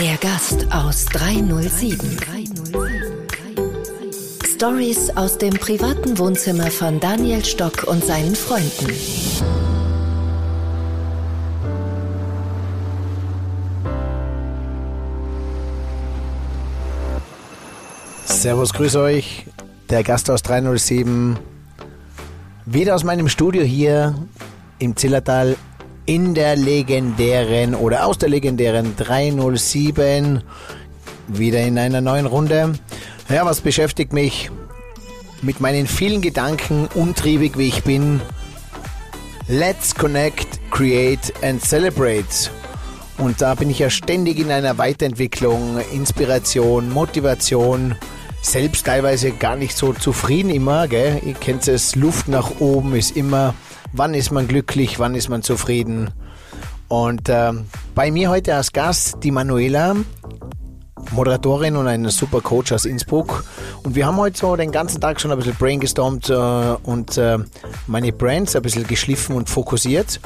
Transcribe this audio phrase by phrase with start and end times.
[0.00, 2.16] Der Gast aus 307.
[4.54, 8.90] Stories aus dem privaten Wohnzimmer von Daniel Stock und seinen Freunden.
[18.24, 19.44] Servus, grüß euch.
[19.90, 21.38] Der Gast aus 307.
[22.66, 24.14] Wieder aus meinem Studio hier
[24.78, 25.56] im Zillertal
[26.06, 30.42] in der legendären oder aus der legendären 307.
[31.28, 32.72] Wieder in einer neuen Runde.
[33.28, 34.50] Ja, was beschäftigt mich?
[35.42, 38.22] Mit meinen vielen Gedanken, untriebig wie ich bin.
[39.46, 42.50] Let's connect, create and celebrate.
[43.18, 47.94] Und da bin ich ja ständig in einer Weiterentwicklung, Inspiration, Motivation
[48.44, 50.86] selbst teilweise gar nicht so zufrieden immer.
[50.88, 51.20] Gell?
[51.24, 53.54] Ihr kennt es, Luft nach oben ist immer,
[53.92, 56.10] wann ist man glücklich, wann ist man zufrieden.
[56.88, 57.52] Und äh,
[57.94, 59.96] bei mir heute als Gast die Manuela,
[61.10, 63.44] Moderatorin und ein super Coach aus Innsbruck.
[63.82, 67.38] Und wir haben heute so den ganzen Tag schon ein bisschen brainstormt äh, und äh,
[67.86, 70.20] meine Brands ein bisschen geschliffen und fokussiert.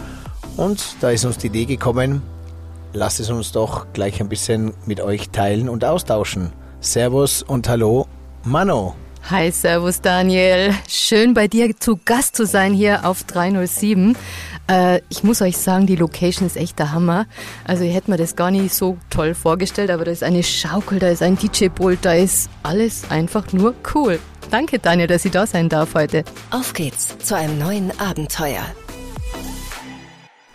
[0.57, 2.23] Und da ist uns die Idee gekommen,
[2.93, 6.53] lasst es uns doch gleich ein bisschen mit euch teilen und austauschen.
[6.81, 8.07] Servus und hallo,
[8.45, 8.95] Mano.
[9.31, 10.73] Hi, Servus Daniel.
[10.89, 14.17] Schön bei dir zu Gast zu sein hier auf 307.
[14.71, 17.27] Äh, ich muss euch sagen, die Location ist echt der Hammer.
[17.65, 21.01] Also ihr hättet mir das gar nicht so toll vorgestellt, aber da ist eine Schaukel,
[21.01, 24.21] da ist ein DJ-Pult, da ist alles einfach nur cool.
[24.51, 26.25] Danke Daniel, dass ich da sein darf heute.
[26.51, 28.65] Auf geht's zu einem neuen Abenteuer.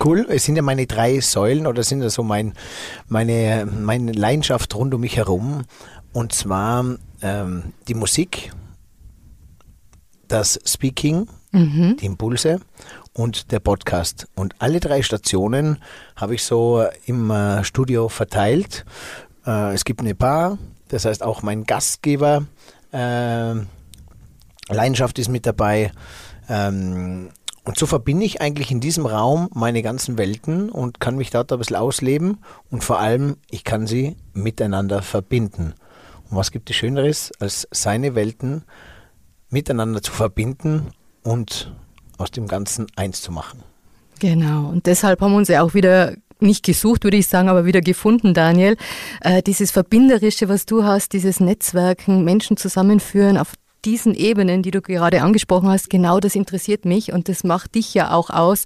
[0.04, 2.56] Cool, es sind ja meine drei Säulen oder sind ja so mein,
[3.08, 5.64] meine, meine Leidenschaft rund um mich herum.
[6.14, 6.86] Und zwar
[7.22, 8.52] ähm, die Musik,
[10.28, 11.98] das Speaking, mhm.
[12.00, 12.60] die Impulse
[13.14, 14.28] und der Podcast.
[14.36, 15.80] Und alle drei Stationen
[16.16, 18.86] habe ich so im äh, Studio verteilt.
[19.46, 20.58] Äh, es gibt eine Bar,
[20.90, 22.46] das heißt auch mein Gastgeber.
[22.92, 23.56] Äh,
[24.70, 25.92] Leidenschaft ist mit dabei.
[26.48, 27.30] Ähm,
[27.66, 31.52] und so verbinde ich eigentlich in diesem Raum meine ganzen Welten und kann mich dort
[31.52, 35.74] ein bisschen ausleben und vor allem, ich kann sie miteinander verbinden.
[36.34, 38.64] Und was gibt es Schöneres, als seine Welten
[39.52, 40.88] miteinander zu verbinden
[41.22, 41.72] und
[42.18, 43.62] aus dem Ganzen eins zu machen?
[44.18, 47.66] Genau, und deshalb haben wir uns ja auch wieder nicht gesucht, würde ich sagen, aber
[47.66, 48.78] wieder gefunden, Daniel.
[49.22, 53.54] Äh, dieses Verbinderische, was du hast, dieses Netzwerken, Menschen zusammenführen auf
[53.86, 57.94] diesen Ebenen, die du gerade angesprochen hast, genau das interessiert mich und das macht dich
[57.94, 58.64] ja auch aus.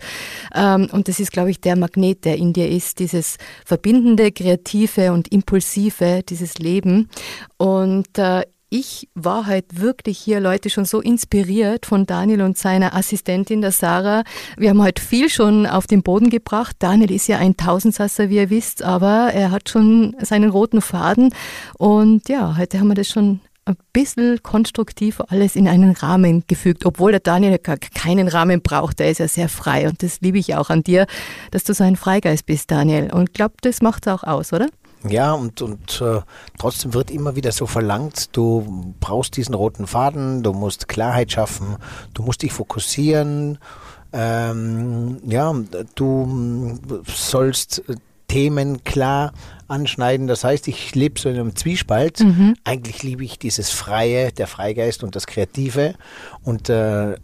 [0.55, 5.11] Ähm, und das ist, glaube ich, der Magnet, der in dir ist, dieses verbindende, kreative
[5.11, 7.09] und impulsive, dieses Leben.
[7.57, 12.93] Und äh, ich war halt wirklich hier, Leute, schon so inspiriert von Daniel und seiner
[12.95, 14.23] Assistentin, der Sarah.
[14.57, 16.75] Wir haben halt viel schon auf den Boden gebracht.
[16.79, 21.33] Daniel ist ja ein Tausendsasser, wie ihr wisst, aber er hat schon seinen roten Faden.
[21.77, 26.85] Und ja, heute haben wir das schon ein bisschen konstruktiv alles in einen Rahmen gefügt,
[26.85, 28.99] obwohl der Daniel keinen Rahmen braucht.
[28.99, 31.05] Der ist ja sehr frei und das liebe ich auch an dir,
[31.51, 33.11] dass du so ein Freigeist bist, Daniel.
[33.13, 34.67] Und ich glaube, das macht es auch aus, oder?
[35.07, 36.21] Ja, und, und äh,
[36.57, 41.77] trotzdem wird immer wieder so verlangt, du brauchst diesen roten Faden, du musst Klarheit schaffen,
[42.13, 43.59] du musst dich fokussieren,
[44.11, 45.53] ähm, ja,
[45.95, 47.83] du sollst
[48.27, 49.33] Themen klar
[49.67, 50.27] anschneiden.
[50.27, 52.19] Das heißt, ich lebe so in einem Zwiespalt.
[52.19, 52.55] Mhm.
[52.63, 55.95] Eigentlich liebe ich dieses Freie, der Freigeist und das Kreative
[56.43, 57.15] und äh,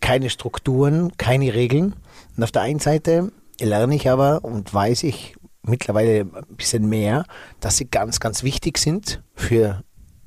[0.00, 1.94] keine Strukturen, keine Regeln.
[2.36, 7.24] Und auf der einen Seite lerne ich aber und weiß ich mittlerweile ein bisschen mehr,
[7.60, 9.82] dass sie ganz, ganz wichtig sind für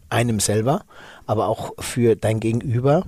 [0.09, 0.83] einem selber,
[1.25, 3.05] aber auch für dein Gegenüber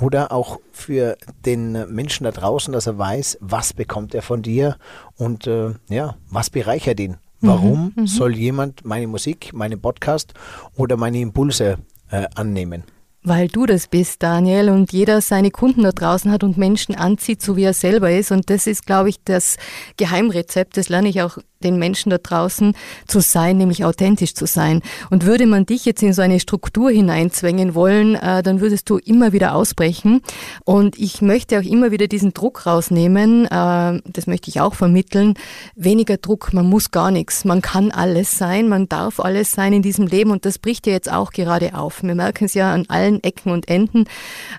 [0.00, 4.76] oder auch für den Menschen da draußen, dass er weiß, was bekommt er von dir
[5.16, 7.18] und äh, ja, was bereichert ihn.
[7.40, 8.06] Warum mhm, mhm.
[8.06, 10.34] soll jemand meine Musik, meinen Podcast
[10.76, 11.78] oder meine Impulse
[12.10, 12.84] äh, annehmen?
[13.22, 17.42] Weil du das bist, Daniel, und jeder seine Kunden da draußen hat und Menschen anzieht,
[17.42, 18.32] so wie er selber ist.
[18.32, 19.58] Und das ist, glaube ich, das
[19.98, 20.78] Geheimrezept.
[20.78, 22.74] Das lerne ich auch den Menschen da draußen
[23.06, 24.80] zu sein, nämlich authentisch zu sein.
[25.10, 28.96] Und würde man dich jetzt in so eine Struktur hineinzwängen wollen, äh, dann würdest du
[28.98, 30.22] immer wieder ausbrechen.
[30.64, 33.44] Und ich möchte auch immer wieder diesen Druck rausnehmen.
[33.46, 35.34] Äh, das möchte ich auch vermitteln.
[35.76, 37.44] Weniger Druck, man muss gar nichts.
[37.44, 40.30] Man kann alles sein, man darf alles sein in diesem Leben.
[40.30, 42.02] Und das bricht ja jetzt auch gerade auf.
[42.02, 44.06] Wir merken es ja an allen Ecken und Enden.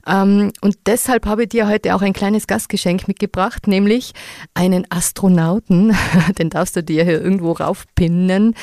[0.06, 4.14] Ähm, und deshalb habe ich dir heute auch ein kleines Gastgeschenk mitgebracht, nämlich
[4.54, 5.96] einen Astronauten.
[6.38, 8.56] Den darfst du dir hier irgendwo raufpinnen.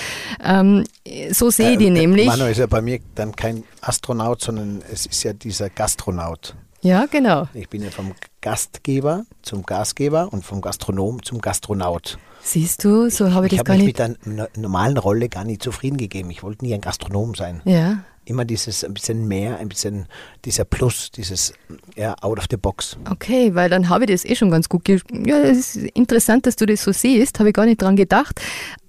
[0.42, 0.84] Ähm,
[1.30, 2.26] so sehe ich die äh, nämlich.
[2.26, 6.54] Manu ist ja bei mir dann kein Astronaut, sondern es ist ja dieser Gastronaut.
[6.80, 7.48] Ja, genau.
[7.54, 12.18] Ich bin ja vom Gastgeber zum Gastgeber und vom Gastronom zum Gastronaut.
[12.48, 13.98] Siehst du, so habe ich, ich das gar mich nicht.
[14.26, 16.30] mit der normalen Rolle gar nicht zufrieden gegeben.
[16.30, 17.60] Ich wollte nie ein Gastronom sein.
[17.66, 18.04] Ja.
[18.24, 20.06] Immer dieses ein bisschen mehr, ein bisschen
[20.46, 21.52] dieser Plus, dieses
[21.94, 22.96] ja, out of the box.
[23.10, 24.88] Okay, weil dann habe ich das eh schon ganz gut.
[24.88, 28.40] Ja, es ist interessant, dass du das so siehst, habe ich gar nicht dran gedacht.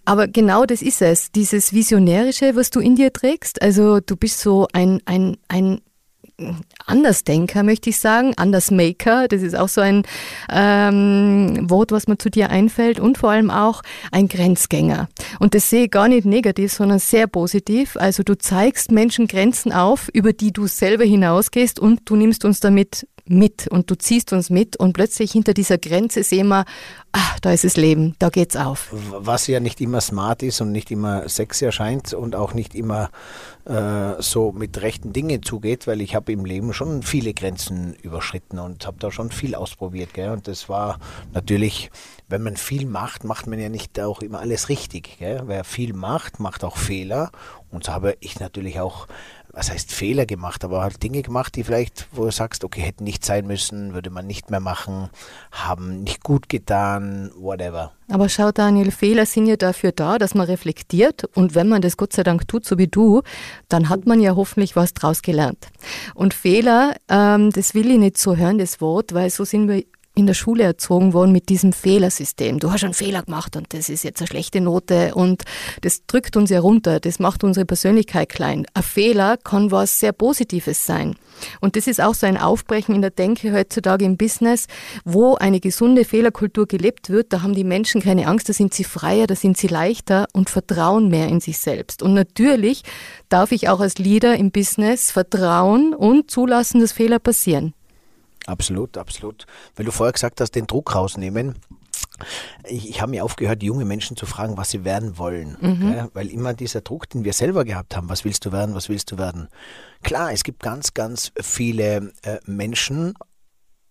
[0.05, 3.61] Aber genau das ist es, dieses Visionärische, was du in dir trägst.
[3.61, 5.81] Also du bist so ein, ein, ein
[6.85, 10.03] Andersdenker, möchte ich sagen, Andersmaker, das ist auch so ein
[10.51, 13.81] ähm, Wort, was mir zu dir einfällt und vor allem auch
[14.11, 15.09] ein Grenzgänger.
[15.39, 17.95] Und das sehe ich gar nicht negativ, sondern sehr positiv.
[17.97, 22.59] Also du zeigst Menschen Grenzen auf, über die du selber hinausgehst und du nimmst uns
[22.59, 26.65] damit mit und du ziehst uns mit und plötzlich hinter dieser Grenze sehen wir,
[27.11, 28.89] ach, da ist das Leben, da geht's auf.
[28.91, 33.09] Was ja nicht immer smart ist und nicht immer sexy erscheint und auch nicht immer
[33.65, 38.59] äh, so mit rechten Dingen zugeht, weil ich habe im Leben schon viele Grenzen überschritten
[38.59, 40.13] und habe da schon viel ausprobiert.
[40.13, 40.31] Gell?
[40.31, 40.99] Und das war
[41.33, 41.91] natürlich,
[42.27, 45.17] wenn man viel macht, macht man ja nicht auch immer alles richtig.
[45.19, 45.43] Gell?
[45.45, 47.31] Wer viel macht, macht auch Fehler.
[47.71, 49.07] Und so habe ich natürlich auch
[49.51, 53.03] was heißt Fehler gemacht, aber halt Dinge gemacht, die vielleicht, wo du sagst, okay, hätten
[53.03, 55.09] nicht sein müssen, würde man nicht mehr machen,
[55.51, 57.91] haben nicht gut getan, whatever.
[58.09, 61.25] Aber schau, Daniel, Fehler sind ja dafür da, dass man reflektiert.
[61.35, 63.21] Und wenn man das Gott sei Dank tut, so wie du,
[63.69, 65.67] dann hat man ja hoffentlich was draus gelernt.
[66.15, 69.83] Und Fehler, ähm, das will ich nicht so hören, das Wort, weil so sind wir
[70.15, 72.59] in der Schule erzogen worden mit diesem Fehlersystem.
[72.59, 75.43] Du hast einen Fehler gemacht und das ist jetzt eine schlechte Note und
[75.81, 78.65] das drückt uns ja runter, das macht unsere Persönlichkeit klein.
[78.73, 81.15] Ein Fehler kann was sehr Positives sein.
[81.61, 84.67] Und das ist auch so ein Aufbrechen in der Denke heutzutage im Business,
[85.05, 87.31] wo eine gesunde Fehlerkultur gelebt wird.
[87.31, 90.49] Da haben die Menschen keine Angst, da sind sie freier, da sind sie leichter und
[90.49, 92.03] vertrauen mehr in sich selbst.
[92.03, 92.83] Und natürlich
[93.29, 97.73] darf ich auch als Leader im Business vertrauen und zulassen, dass Fehler passieren.
[98.45, 99.45] Absolut, absolut.
[99.75, 101.55] Weil du vorher gesagt hast, den Druck rausnehmen.
[102.67, 105.57] Ich, ich habe mir aufgehört, junge Menschen zu fragen, was sie werden wollen.
[105.61, 105.93] Mhm.
[105.93, 108.89] Ja, weil immer dieser Druck, den wir selber gehabt haben, was willst du werden, was
[108.89, 109.49] willst du werden.
[110.03, 113.13] Klar, es gibt ganz, ganz viele äh, Menschen,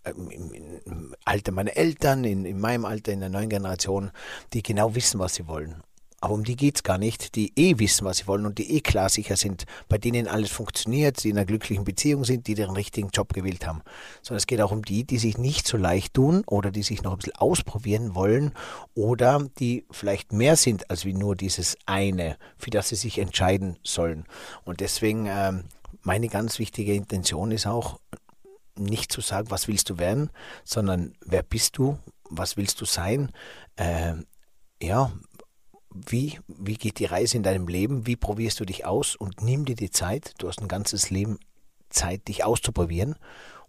[0.04, 0.52] äh, im,
[0.84, 4.10] im, Alter meiner Eltern, in, in meinem Alter, in der neuen Generation,
[4.52, 5.82] die genau wissen, was sie wollen.
[6.20, 8.76] Aber um die geht es gar nicht, die eh wissen, was sie wollen und die
[8.76, 12.54] eh klar sicher sind, bei denen alles funktioniert, die in einer glücklichen Beziehung sind, die
[12.54, 13.82] den richtigen Job gewählt haben.
[14.22, 17.02] Sondern es geht auch um die, die sich nicht so leicht tun oder die sich
[17.02, 18.52] noch ein bisschen ausprobieren wollen
[18.94, 23.78] oder die vielleicht mehr sind als wie nur dieses eine, für das sie sich entscheiden
[23.84, 24.24] sollen.
[24.64, 25.64] Und deswegen ähm,
[26.02, 28.00] meine ganz wichtige Intention ist auch,
[28.78, 30.30] nicht zu sagen, was willst du werden,
[30.64, 31.98] sondern wer bist du,
[32.30, 33.32] was willst du sein,
[33.76, 34.14] äh,
[34.80, 35.12] ja,
[36.06, 39.64] wie, wie geht die Reise in deinem Leben, wie probierst du dich aus und nimm
[39.64, 41.38] dir die Zeit, du hast ein ganzes Leben
[41.90, 43.16] Zeit, dich auszuprobieren.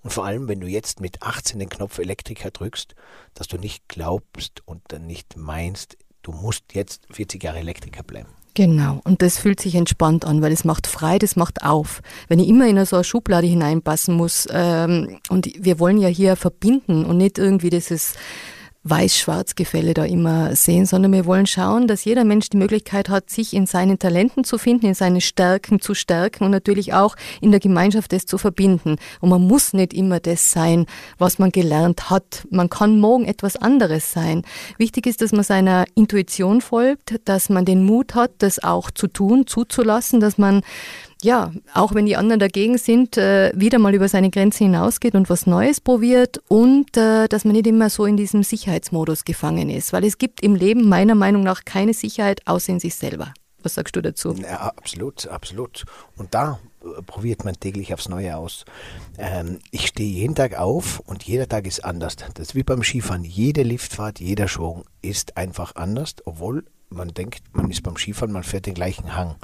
[0.01, 2.95] Und vor allem, wenn du jetzt mit 18 den Knopf Elektriker drückst,
[3.33, 8.29] dass du nicht glaubst und dann nicht meinst, du musst jetzt 40 Jahre Elektriker bleiben.
[8.55, 12.01] Genau, und das fühlt sich entspannt an, weil es macht frei, das macht auf.
[12.27, 16.35] Wenn ich immer in so eine Schublade hineinpassen muss, ähm, und wir wollen ja hier
[16.35, 18.15] verbinden und nicht irgendwie dieses
[18.89, 23.53] Weiß-Schwarz-Gefälle da immer sehen, sondern wir wollen schauen, dass jeder Mensch die Möglichkeit hat, sich
[23.53, 27.59] in seinen Talenten zu finden, in seine Stärken zu stärken und natürlich auch in der
[27.59, 28.97] Gemeinschaft das zu verbinden.
[29.21, 30.85] Und man muss nicht immer das sein,
[31.17, 32.47] was man gelernt hat.
[32.49, 34.43] Man kann morgen etwas anderes sein.
[34.77, 39.07] Wichtig ist, dass man seiner Intuition folgt, dass man den Mut hat, das auch zu
[39.07, 40.61] tun, zuzulassen, dass man
[41.21, 45.29] ja, auch wenn die anderen dagegen sind, äh, wieder mal über seine Grenzen hinausgeht und
[45.29, 49.91] was Neues probiert und äh, dass man nicht immer so in diesem Sicherheitsmodus gefangen ist,
[49.91, 53.33] weil es gibt im Leben meiner Meinung nach keine Sicherheit außer in sich selber.
[53.61, 54.33] Was sagst du dazu?
[54.35, 55.85] Ja, absolut, absolut.
[56.15, 58.63] Und da äh, probiert man täglich aufs Neue aus.
[59.17, 62.15] Ähm, ich stehe jeden Tag auf und jeder Tag ist anders.
[62.15, 63.25] Das ist wie beim Skifahren.
[63.25, 68.43] Jede Liftfahrt, jeder Schwung ist einfach anders, obwohl man denkt, man ist beim Skifahren, man
[68.43, 69.35] fährt den gleichen Hang.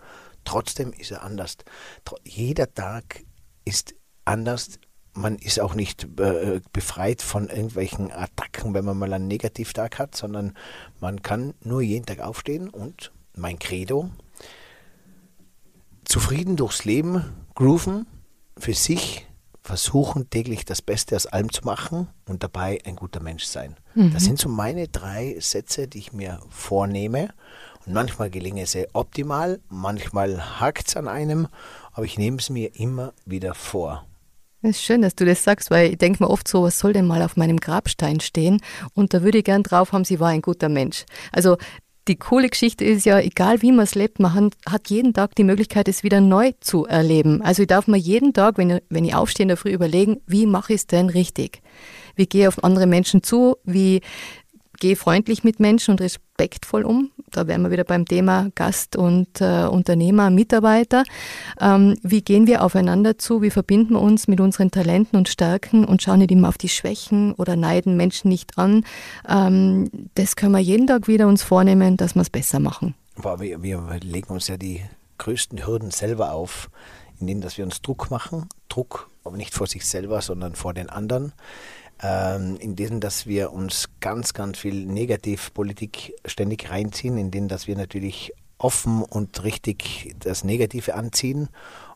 [0.46, 1.58] Trotzdem ist er anders.
[2.24, 3.24] Jeder Tag
[3.66, 4.80] ist anders.
[5.14, 10.16] Man ist auch nicht äh, befreit von irgendwelchen Attacken, wenn man mal einen Negativtag hat,
[10.16, 10.54] sondern
[11.00, 14.10] man kann nur jeden Tag aufstehen und mein Credo,
[16.06, 17.24] zufrieden durchs Leben
[17.56, 18.06] grooven,
[18.58, 19.25] für sich
[19.62, 23.75] versuchen täglich das Beste aus allem zu machen und dabei ein guter Mensch sein.
[23.96, 24.14] Mhm.
[24.14, 27.34] Das sind so meine drei Sätze, die ich mir vornehme
[27.88, 31.48] manchmal gelingen sie optimal, manchmal hakt es an einem,
[31.94, 34.06] aber ich nehme es mir immer wieder vor.
[34.62, 36.94] Es ist schön, dass du das sagst, weil ich denke mir oft so, was soll
[36.94, 38.62] denn mal auf meinem Grabstein stehen?
[38.94, 41.06] Und da würde ich gern drauf haben, sie war ein guter Mensch.
[41.32, 41.58] Also
[42.08, 45.44] die coole Geschichte ist ja, egal wie man es lebt, man hat jeden Tag die
[45.44, 47.42] Möglichkeit, es wieder neu zu erleben.
[47.42, 50.46] Also ich darf mir jeden Tag, wenn, wenn ich aufstehe in der Früh, überlegen, wie
[50.46, 51.62] mache ich es denn richtig?
[52.15, 54.01] wie gehe ich auf andere Menschen zu, wie
[54.80, 57.12] gehe freundlich mit Menschen und respektvoll um.
[57.36, 61.04] Da wären wir wieder beim Thema Gast und äh, Unternehmer, Mitarbeiter.
[61.60, 63.42] Ähm, wie gehen wir aufeinander zu?
[63.42, 66.70] Wie verbinden wir uns mit unseren Talenten und Stärken und schauen nicht immer auf die
[66.70, 68.86] Schwächen oder neiden Menschen nicht an?
[69.27, 72.96] Ähm, das können wir jeden Tag wieder uns vornehmen, dass wir es besser machen.
[73.18, 74.82] Boah, wir, wir legen uns ja die
[75.18, 76.70] größten Hürden selber auf,
[77.20, 78.48] indem dass wir uns Druck machen.
[78.70, 81.34] Druck, aber nicht vor sich selber, sondern vor den anderen
[82.02, 87.68] ähm, in denen, dass wir uns ganz, ganz viel Negativpolitik ständig reinziehen, in denen, dass
[87.68, 91.50] wir natürlich offen und richtig das Negative anziehen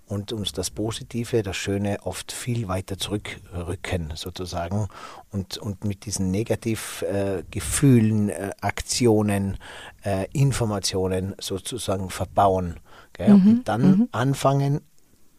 [0.09, 4.87] und uns das Positive, das Schöne oft viel weiter zurückrücken sozusagen
[5.31, 9.57] und, und mit diesen Negativgefühlen, äh, äh, Aktionen,
[10.03, 12.79] äh, Informationen sozusagen verbauen.
[13.19, 14.09] Mhm, und dann mhm.
[14.11, 14.81] anfangen,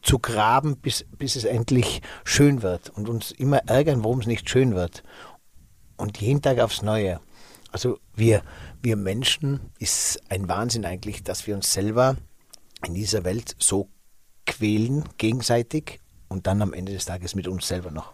[0.03, 4.49] zu graben, bis, bis es endlich schön wird und uns immer ärgern, warum es nicht
[4.49, 5.03] schön wird.
[5.97, 7.21] Und jeden Tag aufs Neue.
[7.73, 8.43] Also wir,
[8.83, 12.17] wir Menschen ist ein Wahnsinn eigentlich, dass wir uns selber
[12.87, 13.89] in dieser Welt so
[14.47, 18.13] quälen gegenseitig und dann am Ende des Tages mit uns selber noch.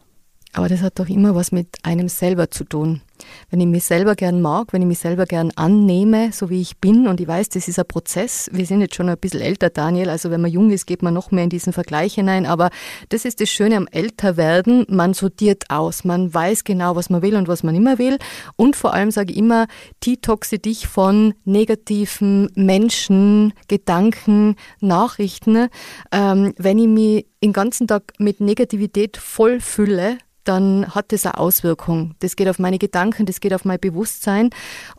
[0.52, 3.02] Aber das hat doch immer was mit einem selber zu tun.
[3.50, 6.78] Wenn ich mich selber gern mag, wenn ich mich selber gern annehme, so wie ich
[6.78, 8.50] bin, und ich weiß, das ist ein Prozess.
[8.52, 11.14] Wir sind jetzt schon ein bisschen älter, Daniel, also wenn man jung ist, geht man
[11.14, 12.46] noch mehr in diesen Vergleich hinein.
[12.46, 12.70] Aber
[13.08, 14.86] das ist das Schöne am Älterwerden.
[14.88, 16.04] Man sortiert aus.
[16.04, 18.18] Man weiß genau, was man will und was man immer will.
[18.56, 19.66] Und vor allem sage ich immer,
[20.04, 25.68] detoxe dich von negativen Menschen, Gedanken, Nachrichten.
[26.12, 32.14] Ähm, wenn ich mich den ganzen Tag mit Negativität vollfülle, dann hat das eine Auswirkung.
[32.20, 34.50] Das geht auf meine Gedanken, das geht auf mein Bewusstsein.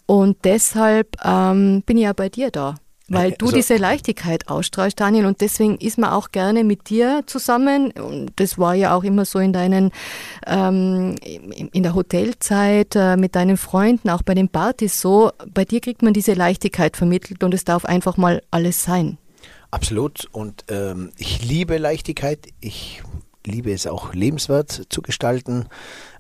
[0.05, 2.75] Und deshalb ähm, bin ich ja bei dir da.
[3.09, 7.23] Weil du also, diese Leichtigkeit ausstrahlst, Daniel, und deswegen ist man auch gerne mit dir
[7.25, 7.91] zusammen.
[7.91, 9.91] Und das war ja auch immer so in deinen,
[10.45, 15.31] ähm, in der Hotelzeit äh, mit deinen Freunden, auch bei den Partys so.
[15.53, 19.17] Bei dir kriegt man diese Leichtigkeit vermittelt und es darf einfach mal alles sein.
[19.71, 20.27] Absolut.
[20.33, 22.47] Und ähm, ich liebe Leichtigkeit.
[22.59, 23.03] Ich
[23.45, 25.67] liebe es auch lebenswert zu gestalten.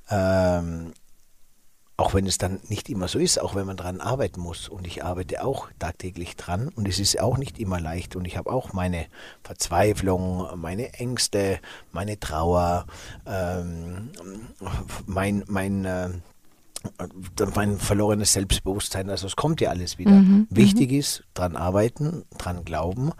[0.09, 0.93] Ähm,
[1.99, 4.69] auch wenn es dann nicht immer so ist, auch wenn man daran arbeiten muss.
[4.69, 8.15] Und ich arbeite auch tagtäglich dran und es ist auch nicht immer leicht.
[8.15, 9.07] Und ich habe auch meine
[9.43, 11.59] Verzweiflung, meine Ängste,
[11.91, 12.85] meine Trauer,
[13.25, 14.11] ähm,
[15.07, 16.09] mein, mein äh,
[17.55, 19.09] mein verlorenes Selbstbewusstsein.
[19.09, 20.11] Also es kommt ja alles wieder.
[20.11, 20.99] Mhm, Wichtig mhm.
[20.99, 23.11] ist, dran arbeiten, dran glauben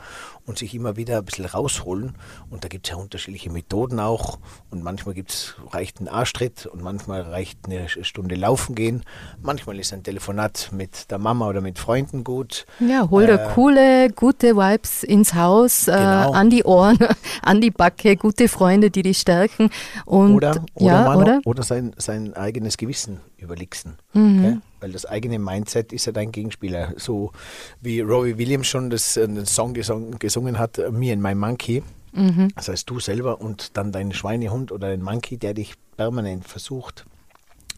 [0.48, 2.16] und sich immer wieder ein bisschen rausholen.
[2.50, 4.40] Und da gibt es ja unterschiedliche Methoden auch.
[4.72, 9.04] Und manchmal gibt's, reicht ein Arschtritt und manchmal reicht eine Stunde laufen gehen.
[9.42, 12.66] Manchmal ist ein Telefonat mit der Mama oder mit Freunden gut.
[12.80, 16.32] Ja, hol dir äh, coole, gute Vibes ins Haus, äh, genau.
[16.32, 16.98] äh, an die Ohren,
[17.42, 19.70] an die Backe, gute Freunde, die dich stärken.
[20.06, 21.42] Und, oder, oder, ja, oder?
[21.44, 23.98] oder sein, sein eigenes Gewissen überlixen.
[24.18, 24.40] Mhm.
[24.40, 24.58] Okay?
[24.80, 26.94] Weil das eigene Mindset ist ja dein Gegenspieler.
[26.98, 27.32] So
[27.82, 31.84] wie Robbie Williams schon das, einen Song gesungen, gesungen hat, Me and My Monkey.
[32.14, 32.50] Mhm.
[32.56, 37.06] Das heißt, du selber und dann dein Schweinehund oder dein Monkey, der dich permanent versucht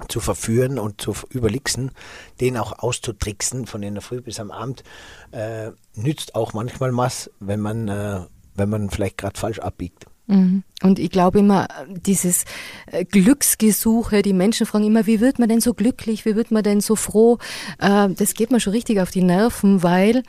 [0.08, 1.92] zu verführen und zu überlixen,
[2.40, 4.84] den auch auszutricksen von in der Früh bis am Abend,
[5.32, 8.22] äh, nützt auch manchmal was, wenn man, äh,
[8.56, 10.06] wenn man vielleicht gerade falsch abbiegt.
[10.28, 10.64] Mhm.
[10.84, 12.46] Und ich glaube immer, dieses
[12.92, 16.64] äh, Glücksgesuche, die Menschen fragen immer, wie wird man denn so glücklich, wie wird man
[16.64, 17.38] denn so froh?
[17.80, 20.24] Äh, das geht mir schon richtig auf die Nerven, weil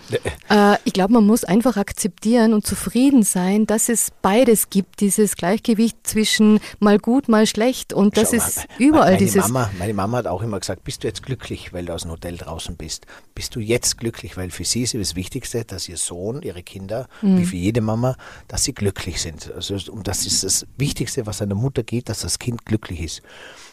[0.48, 5.36] äh, ich glaube, man muss einfach akzeptieren und zufrieden sein, dass es beides gibt, dieses
[5.36, 7.92] Gleichgewicht zwischen mal gut, mal schlecht.
[7.92, 9.48] Und das Schau, ist überall meine dieses.
[9.48, 12.10] Mama, meine Mama hat auch immer gesagt, bist du jetzt glücklich, weil du aus dem
[12.10, 13.06] Hotel draußen bist?
[13.34, 14.36] Bist du jetzt glücklich?
[14.36, 17.38] Weil für sie ist das Wichtigste, dass ihr Sohn, ihre Kinder, mhm.
[17.38, 18.16] wie für jede Mama,
[18.48, 19.52] dass sie glücklich sind.
[19.54, 23.22] Also, und das ist das Wichtigste, was einer Mutter geht, dass das Kind glücklich ist.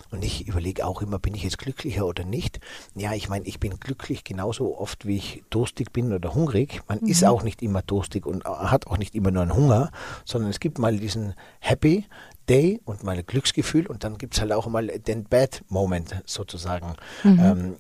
[0.10, 2.60] Und ich überlege auch immer, bin ich jetzt glücklicher oder nicht?
[2.96, 6.82] Ja, ich meine, ich bin glücklich genauso oft, wie ich durstig bin oder hungrig.
[6.88, 7.08] Man mhm.
[7.08, 9.92] ist auch nicht immer durstig und hat auch nicht immer nur einen Hunger,
[10.24, 12.06] sondern es gibt mal diesen Happy
[12.48, 16.22] Day und mal ein Glücksgefühl und dann gibt es halt auch mal den Bad Moment
[16.26, 16.96] sozusagen.
[17.24, 17.40] Mhm.
[17.40, 17.76] Ähm,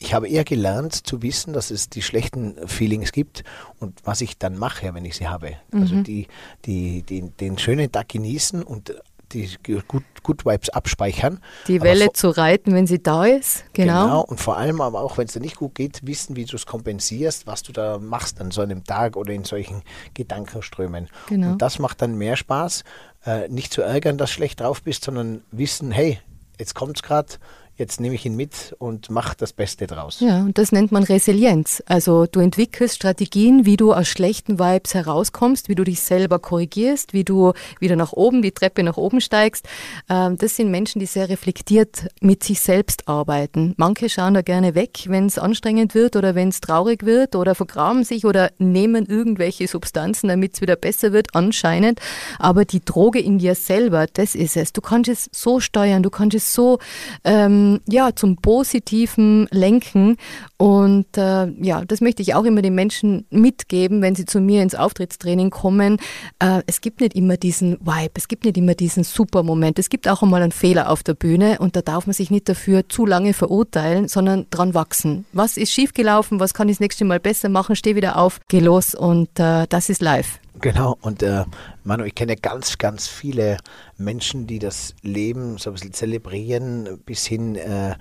[0.00, 3.44] ich habe eher gelernt zu wissen, dass es die schlechten Feelings gibt
[3.78, 5.56] und was ich dann mache, wenn ich sie habe.
[5.70, 5.82] Also mhm.
[5.82, 6.26] Also die,
[6.64, 8.94] die, die, den schönen Tag genießen und
[9.32, 11.40] die Good, Good Vibes abspeichern.
[11.68, 14.04] Die Welle vor, zu reiten, wenn sie da ist, genau.
[14.04, 16.56] Genau, und vor allem aber auch, wenn es dir nicht gut geht, wissen, wie du
[16.56, 19.82] es kompensierst, was du da machst an so einem Tag oder in solchen
[20.14, 21.08] Gedankenströmen.
[21.28, 21.52] Genau.
[21.52, 22.84] Und das macht dann mehr Spaß,
[23.26, 26.18] äh, nicht zu ärgern, dass du schlecht drauf bist, sondern wissen, hey,
[26.58, 27.34] jetzt kommt es gerade,
[27.80, 30.20] jetzt nehme ich ihn mit und mache das Beste draus.
[30.20, 31.82] Ja, und das nennt man Resilienz.
[31.86, 37.12] Also du entwickelst Strategien, wie du aus schlechten Vibes herauskommst, wie du dich selber korrigierst,
[37.12, 39.66] wie du wieder nach oben, die Treppe nach oben steigst.
[40.08, 43.74] Ähm, das sind Menschen, die sehr reflektiert mit sich selbst arbeiten.
[43.78, 47.54] Manche schauen da gerne weg, wenn es anstrengend wird oder wenn es traurig wird oder
[47.54, 52.00] vergraben sich oder nehmen irgendwelche Substanzen, damit es wieder besser wird, anscheinend.
[52.38, 54.74] Aber die Droge in dir selber, das ist es.
[54.74, 56.78] Du kannst es so steuern, du kannst es so
[57.24, 60.16] ähm, ja zum Positiven lenken.
[60.56, 64.62] Und äh, ja, das möchte ich auch immer den Menschen mitgeben, wenn sie zu mir
[64.62, 65.98] ins Auftrittstraining kommen.
[66.38, 69.78] Äh, es gibt nicht immer diesen Vibe, es gibt nicht immer diesen super Moment.
[69.78, 72.48] Es gibt auch einmal einen Fehler auf der Bühne und da darf man sich nicht
[72.48, 75.24] dafür zu lange verurteilen, sondern dran wachsen.
[75.32, 76.40] Was ist schiefgelaufen?
[76.40, 77.76] Was kann ich das nächste Mal besser machen?
[77.76, 80.39] Steh wieder auf, geh los und äh, das ist live.
[80.58, 81.44] Genau, und äh,
[81.84, 83.58] Manu, ich kenne ganz, ganz viele
[83.96, 87.94] Menschen, die das Leben so ein bisschen zelebrieren, bis hin äh,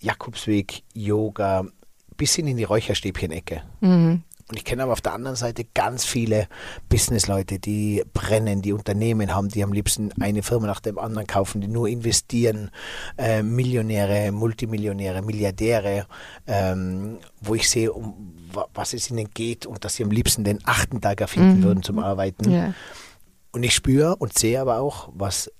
[0.00, 1.66] Jakobsweg, Yoga,
[2.16, 3.62] bis hin in die Räucherstäbchen-Ecke.
[3.80, 4.22] Mhm.
[4.50, 6.48] Und ich kenne aber auf der anderen Seite ganz viele
[6.88, 11.60] Businessleute, die brennen, die Unternehmen haben, die am liebsten eine Firma nach dem anderen kaufen,
[11.60, 12.72] die nur investieren,
[13.16, 16.06] äh, Millionäre, Multimillionäre, Milliardäre,
[16.48, 18.34] ähm, wo ich sehe, um
[18.74, 21.62] was es ihnen geht und dass sie am liebsten den achten Tag erfinden mhm.
[21.62, 22.50] würden zum Arbeiten.
[22.50, 22.74] Ja.
[23.52, 25.52] Und ich spüre und sehe aber auch, was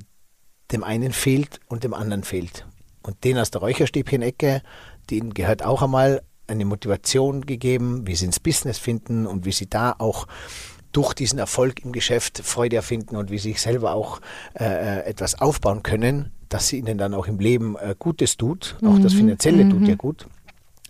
[0.72, 2.66] dem einen fehlt und dem anderen fehlt.
[3.02, 4.62] Und den aus der Räucherstäbchen-Ecke,
[5.10, 9.68] denen gehört auch einmal eine Motivation gegeben, wie sie ins Business finden und wie sie
[9.68, 10.26] da auch
[10.92, 14.20] durch diesen Erfolg im Geschäft Freude erfinden und wie sie sich selber auch
[14.58, 18.76] äh, äh, etwas aufbauen können, dass sie ihnen dann auch im Leben äh, Gutes tut.
[18.82, 19.02] Auch mhm.
[19.02, 19.70] das Finanzielle mhm.
[19.70, 20.26] tut ja gut.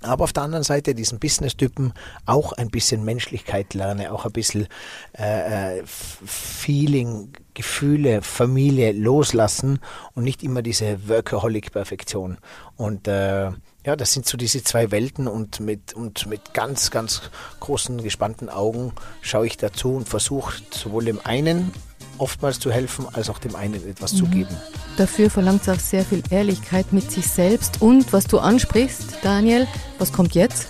[0.02, 1.92] Aber auf der anderen Seite diesen Business-Typen
[2.24, 4.66] auch ein bisschen Menschlichkeit lerne, auch ein bisschen
[5.12, 9.78] äh, äh Feeling, Gefühle, Familie loslassen
[10.14, 12.38] und nicht immer diese Workaholic-Perfektion.
[12.76, 13.50] Und äh,
[13.84, 17.22] ja, das sind so diese zwei Welten und mit, und mit ganz, ganz
[17.60, 21.72] großen, gespannten Augen schaue ich dazu und versuche sowohl dem einen
[22.18, 24.16] oftmals zu helfen, als auch dem einen etwas mhm.
[24.18, 24.56] zu geben.
[24.98, 27.80] Dafür verlangt es auch sehr viel Ehrlichkeit mit sich selbst.
[27.80, 29.66] Und was du ansprichst, Daniel,
[29.98, 30.68] was kommt jetzt?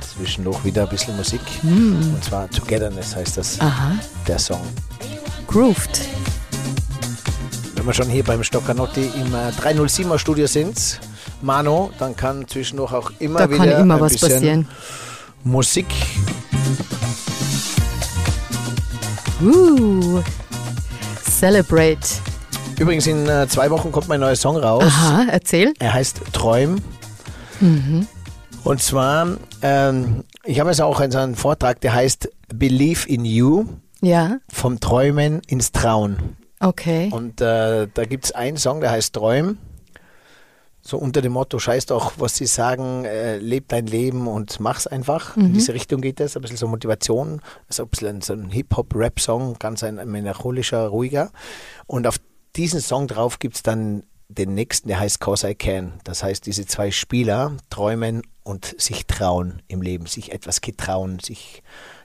[0.00, 1.42] Zwischendurch wieder ein bisschen Musik.
[1.62, 2.14] Mhm.
[2.14, 3.94] Und zwar Togetherness heißt das, Aha.
[4.26, 4.62] der Song.
[5.46, 6.00] Grooved.
[7.74, 11.00] Wenn wir schon hier beim Stoccanotti im 307er Studio sind,
[11.42, 14.68] Mano, dann kann zwischendurch auch immer da wieder immer ein bisschen passieren.
[15.44, 15.86] Musik.
[19.42, 20.22] Uh,
[21.28, 21.98] celebrate.
[22.78, 24.84] Übrigens, in äh, zwei Wochen kommt mein neuer Song raus.
[24.84, 25.74] Aha, erzähl.
[25.80, 26.76] Er heißt Träum.
[27.60, 28.06] Mhm.
[28.62, 33.66] Und zwar, ähm, ich habe jetzt auch einen Vortrag, der heißt Believe in You.
[34.00, 34.38] Ja.
[34.48, 36.36] Vom Träumen ins Trauen.
[36.60, 37.08] Okay.
[37.10, 39.58] Und äh, da gibt es einen Song, der heißt Träum.
[40.84, 44.88] So unter dem Motto, scheiß doch, was sie sagen, äh, leb dein Leben und mach's
[44.88, 45.36] einfach.
[45.36, 45.46] Mhm.
[45.46, 49.56] In diese Richtung geht das, ein bisschen so Motivation, also ein bisschen so ein Hip-Hop-Rap-Song,
[49.60, 51.30] ganz ein melancholischer, ruhiger.
[51.86, 52.16] Und auf
[52.56, 55.92] diesen Song drauf gibt es dann den nächsten, der heißt Cause I Can.
[56.04, 61.62] Das heißt, diese zwei Spieler träumen und sich trauen im Leben, sich etwas getrauen, sich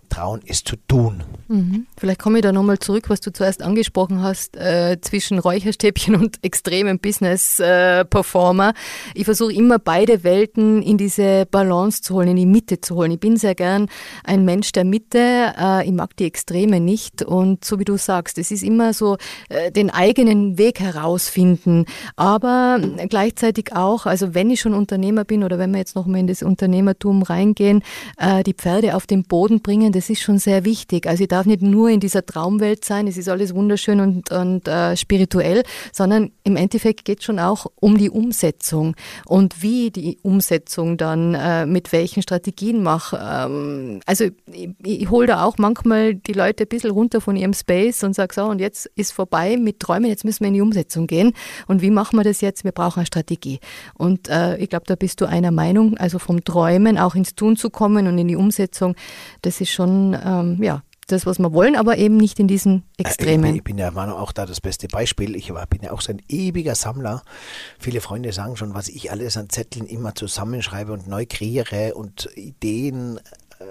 [0.09, 1.23] trauen, es zu tun.
[1.47, 1.85] Mhm.
[1.97, 6.39] Vielleicht komme ich da nochmal zurück, was du zuerst angesprochen hast, äh, zwischen Räucherstäbchen und
[6.43, 8.69] extremem Business-Performer.
[8.69, 12.95] Äh, ich versuche immer beide Welten in diese Balance zu holen, in die Mitte zu
[12.95, 13.11] holen.
[13.11, 13.87] Ich bin sehr gern
[14.23, 15.53] ein Mensch der Mitte.
[15.59, 17.23] Äh, ich mag die Extreme nicht.
[17.23, 19.17] Und so wie du sagst, es ist immer so
[19.49, 21.85] äh, den eigenen Weg herausfinden.
[22.15, 26.27] Aber gleichzeitig auch, also wenn ich schon Unternehmer bin oder wenn wir jetzt nochmal in
[26.27, 27.83] das Unternehmertum reingehen,
[28.17, 31.07] äh, die Pferde auf den Boden bringen, das ist schon sehr wichtig.
[31.07, 34.67] Also ich darf nicht nur in dieser Traumwelt sein, es ist alles wunderschön und, und
[34.67, 40.19] äh, spirituell, sondern im Endeffekt geht es schon auch um die Umsetzung und wie die
[40.21, 43.19] Umsetzung dann äh, mit welchen Strategien mache.
[43.19, 47.53] Ähm, also ich, ich hole da auch manchmal die Leute ein bisschen runter von ihrem
[47.53, 50.61] Space und sage so, und jetzt ist vorbei mit Träumen, jetzt müssen wir in die
[50.61, 51.33] Umsetzung gehen.
[51.65, 52.63] Und wie machen wir das jetzt?
[52.63, 53.59] Wir brauchen eine Strategie.
[53.95, 57.57] Und äh, ich glaube, da bist du einer Meinung, also vom Träumen auch ins Tun
[57.57, 58.95] zu kommen und in die Umsetzung,
[59.41, 62.83] das ist schon schon, ähm, ja, das, was wir wollen, aber eben nicht in diesen
[62.97, 63.55] äh, Extremen.
[63.55, 65.37] Ich bin ja Manu auch da das beste Beispiel.
[65.37, 67.23] Ich bin ja auch so ein ewiger Sammler.
[67.79, 72.27] Viele Freunde sagen schon, was ich alles an Zetteln immer zusammenschreibe und neu kreiere und
[72.35, 73.19] Ideen
[73.59, 73.63] äh,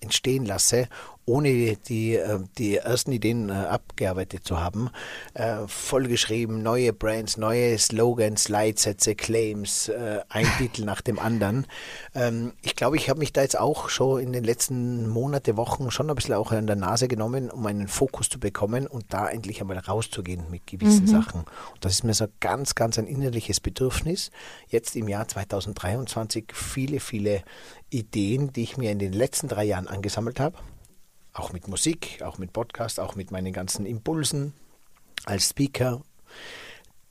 [0.00, 0.88] entstehen lasse.
[1.24, 4.90] Ohne die, äh, die ersten Ideen äh, abgearbeitet zu haben,
[5.34, 9.90] äh, vollgeschrieben, neue Brands, neue Slogans, Leitsätze, Claims,
[10.28, 11.66] ein Titel nach dem anderen.
[12.14, 15.90] Ähm, ich glaube, ich habe mich da jetzt auch schon in den letzten Monate, Wochen
[15.90, 19.28] schon ein bisschen auch an der Nase genommen, um einen Fokus zu bekommen und da
[19.28, 21.08] endlich einmal rauszugehen mit gewissen mhm.
[21.08, 21.40] Sachen.
[21.40, 24.30] Und das ist mir so ganz, ganz ein innerliches Bedürfnis.
[24.68, 27.42] Jetzt im Jahr 2023 viele, viele
[27.90, 30.56] Ideen, die ich mir in den letzten drei Jahren angesammelt habe
[31.32, 34.52] auch mit Musik, auch mit Podcast, auch mit meinen ganzen Impulsen
[35.24, 36.02] als Speaker,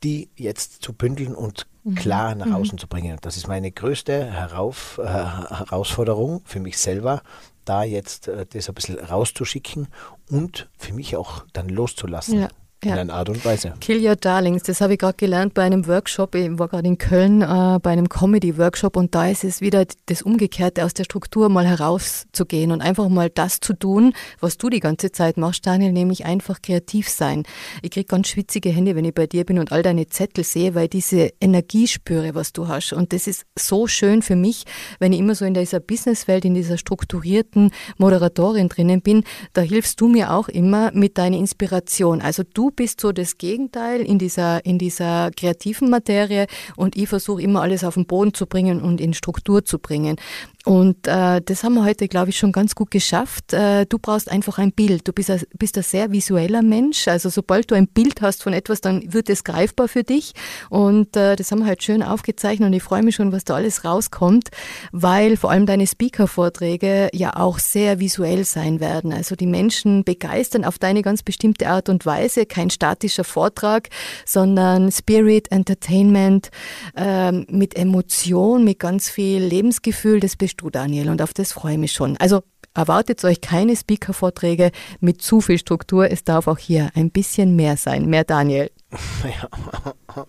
[0.03, 1.95] die jetzt zu bündeln und mhm.
[1.95, 2.55] klar nach mhm.
[2.55, 3.17] außen zu bringen.
[3.21, 7.21] Das ist meine größte Herauf, äh, Herausforderung für mich selber,
[7.65, 9.88] da jetzt äh, das ein bisschen rauszuschicken
[10.29, 12.41] und für mich auch dann loszulassen.
[12.41, 12.49] Ja
[12.84, 12.94] ja.
[12.94, 13.74] in einer Art und Weise.
[13.80, 16.36] Kill Your Darlings, das habe ich gerade gelernt bei einem Workshop.
[16.36, 20.22] Ich war gerade in Köln äh, bei einem Comedy-Workshop und da ist es wieder das
[20.22, 24.80] Umgekehrte, aus der Struktur mal herauszugehen und einfach mal das zu tun, was du die
[24.80, 27.44] ganze Zeit machst, Daniel, nämlich einfach kreativ sein.
[27.82, 30.76] Ich kriege ganz schwitzige Hände, wenn ich bei dir bin und all deine Zettel sehe,
[30.76, 32.94] weil ich diese Energie spüre, was du hast.
[32.94, 34.65] Und das ist so schön für mich,
[35.00, 40.02] wenn ich immer so in dieser Businesswelt, in dieser strukturierten Moderatorin drinnen bin, da hilfst
[40.02, 42.22] du mir auch immer mit deiner Inspiration.
[42.22, 47.41] Also du bist so das Gegenteil in dieser, in dieser kreativen Materie und ich versuche
[47.41, 50.17] immer alles auf den Boden zu bringen und in Struktur zu bringen.
[50.63, 53.52] Und äh, das haben wir heute, glaube ich, schon ganz gut geschafft.
[53.52, 55.08] Äh, du brauchst einfach ein Bild.
[55.08, 57.08] Du bist ein, bist ein sehr visueller Mensch.
[57.08, 60.34] Also sobald du ein Bild hast von etwas, dann wird es greifbar für dich.
[60.69, 63.56] Und äh, das haben wir halt schön aufgezeichnet und ich freue mich schon, was da
[63.56, 64.50] alles rauskommt,
[64.91, 69.13] weil vor allem deine Speaker-Vorträge ja auch sehr visuell sein werden.
[69.13, 72.45] Also die Menschen begeistern auf deine ganz bestimmte Art und Weise.
[72.45, 73.89] Kein statischer Vortrag,
[74.26, 76.52] sondern Spirit, Entertainment,
[76.95, 80.19] äh, mit Emotion, mit ganz viel Lebensgefühl.
[80.19, 82.18] Das bist du, Daniel, und auf das freue ich mich schon.
[82.18, 86.12] Also erwartet euch keine Speaker-Vorträge mit zu viel Struktur.
[86.12, 88.08] Es darf auch hier ein bisschen mehr sein.
[88.08, 88.70] Mehr Daniel.
[89.24, 90.26] Ja.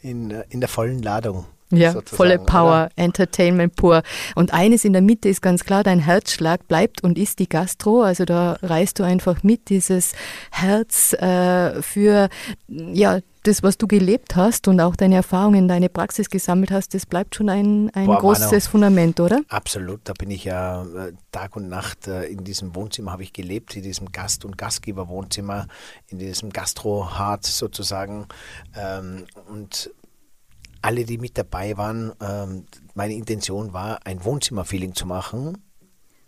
[0.00, 1.44] In, äh, in der vollen Ladung.
[1.78, 2.90] Ja, volle Power, oder?
[2.96, 4.02] Entertainment pur.
[4.34, 8.02] Und eines in der Mitte ist ganz klar, dein Herzschlag bleibt und ist die Gastro.
[8.02, 10.12] Also da reißt du einfach mit dieses
[10.50, 12.28] Herz äh, für
[12.68, 17.06] ja das, was du gelebt hast und auch deine Erfahrungen, deine Praxis gesammelt hast, das
[17.06, 19.40] bleibt schon ein, ein Boah, großes Mano, Fundament, oder?
[19.48, 20.00] Absolut.
[20.04, 23.76] Da bin ich ja äh, Tag und Nacht äh, in diesem Wohnzimmer habe ich gelebt,
[23.76, 25.66] in diesem Gast- und Gastgeberwohnzimmer,
[26.08, 28.26] in diesem Gastro-Hart sozusagen.
[28.76, 29.90] Ähm, und
[30.82, 35.58] alle, die mit dabei waren, ähm, meine Intention war, ein Wohnzimmerfeeling zu machen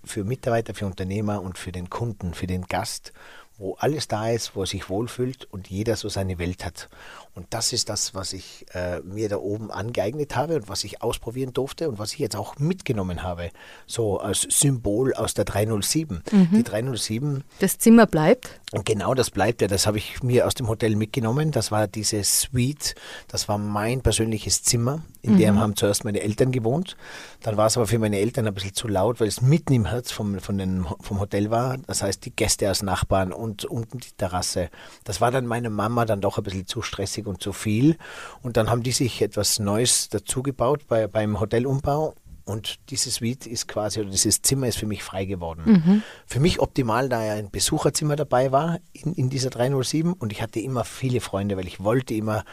[0.04, 3.12] für Mitarbeiter, für Unternehmer und für den Kunden, für den Gast
[3.56, 6.88] wo alles da ist, wo er sich wohlfühlt und jeder so seine Welt hat.
[7.34, 11.02] Und das ist das, was ich äh, mir da oben angeeignet habe und was ich
[11.02, 13.50] ausprobieren durfte und was ich jetzt auch mitgenommen habe.
[13.86, 16.22] So als Symbol aus der 307.
[16.30, 16.48] Mhm.
[16.52, 17.42] Die 307.
[17.58, 18.60] Das Zimmer bleibt.
[18.70, 19.68] Und genau das bleibt ja.
[19.68, 21.50] Das habe ich mir aus dem Hotel mitgenommen.
[21.50, 22.94] Das war diese Suite.
[23.26, 25.02] Das war mein persönliches Zimmer.
[25.20, 25.38] In mhm.
[25.38, 26.96] dem haben zuerst meine Eltern gewohnt.
[27.42, 29.86] Dann war es aber für meine Eltern ein bisschen zu laut, weil es mitten im
[29.86, 31.78] Herz vom, von den, vom Hotel war.
[31.86, 34.70] Das heißt, die Gäste als Nachbarn und unten die Terrasse.
[35.02, 37.96] Das war dann meiner Mama dann doch ein bisschen zu stressig und zu viel.
[38.42, 42.14] Und dann haben die sich etwas Neues dazugebaut bei, beim Hotelumbau.
[42.44, 45.62] Und dieses Suite ist quasi, oder dieses Zimmer ist für mich frei geworden.
[45.64, 46.02] Mhm.
[46.26, 50.42] Für mich optimal, da ja ein Besucherzimmer dabei war in, in dieser 307 und ich
[50.42, 52.44] hatte immer viele Freunde, weil ich wollte immer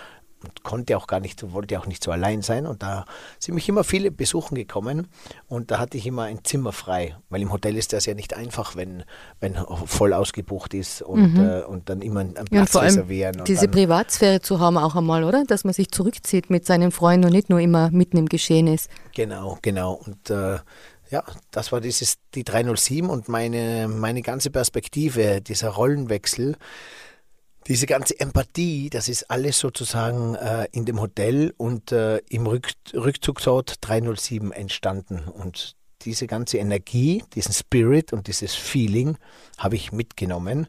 [0.44, 2.66] und konnte auch gar nicht, wollte auch nicht so allein sein.
[2.66, 3.06] Und da
[3.40, 5.08] sind mich immer viele besuchen gekommen
[5.48, 8.36] und da hatte ich immer ein Zimmer frei, weil im Hotel ist das ja nicht
[8.36, 9.04] einfach, wenn,
[9.40, 11.48] wenn voll ausgebucht ist und, mhm.
[11.48, 13.36] äh, und dann immer einen Platz ja, und vor reservieren.
[13.36, 15.44] Allem diese Privatsphäre zu haben auch einmal, oder?
[15.46, 18.90] Dass man sich zurückzieht mit seinen Freunden und nicht nur immer mitten im Geschehen ist.
[19.14, 19.94] Genau, genau.
[19.94, 20.60] Und äh,
[21.12, 26.56] ja, das war dieses, die 307 und meine, meine ganze Perspektive, dieser Rollenwechsel
[27.68, 32.72] diese ganze Empathie, das ist alles sozusagen äh, in dem Hotel und äh, im Rück
[32.94, 35.24] Rückzugsort 307 entstanden.
[35.28, 39.18] Und diese ganze Energie, diesen Spirit und dieses Feeling
[39.58, 40.68] habe ich mitgenommen.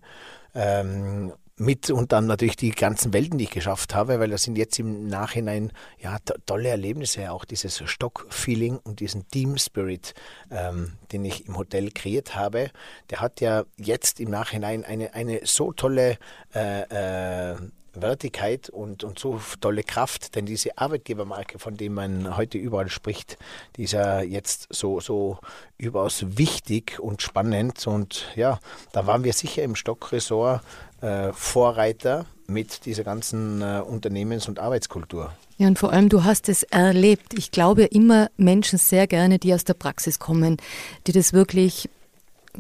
[0.55, 4.59] Ähm, mit und dann natürlich die ganzen Welten, die ich geschafft habe, weil das sind
[4.59, 10.15] jetzt im Nachhinein ja tolle Erlebnisse, auch dieses Stock-Feeling und diesen Team-Spirit,
[10.51, 12.71] ähm, den ich im Hotel kreiert habe.
[13.11, 16.19] Der hat ja jetzt im Nachhinein eine, eine so tolle
[16.55, 17.57] äh, äh,
[17.95, 23.39] Wertigkeit und, und so tolle Kraft, denn diese Arbeitgebermarke, von dem man heute überall spricht,
[23.77, 25.39] die ist ja jetzt so, so
[25.79, 28.59] überaus wichtig und spannend und ja,
[28.93, 30.63] da waren wir sicher im Stockressort
[31.01, 35.33] äh, Vorreiter mit dieser ganzen äh, Unternehmens- und Arbeitskultur.
[35.59, 37.35] Ja, und vor allem, du hast es erlebt.
[37.37, 40.57] Ich glaube immer Menschen sehr gerne, die aus der Praxis kommen,
[41.07, 41.89] die das wirklich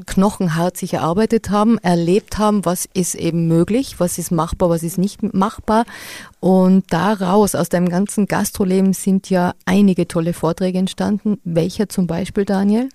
[0.06, 4.98] knochenhart sich erarbeitet haben, erlebt haben, was ist eben möglich, was ist machbar, was ist
[4.98, 5.84] nicht machbar.
[6.40, 11.40] Und daraus, aus deinem ganzen Gastroleben, sind ja einige tolle Vorträge entstanden.
[11.44, 12.88] Welcher zum Beispiel, Daniel?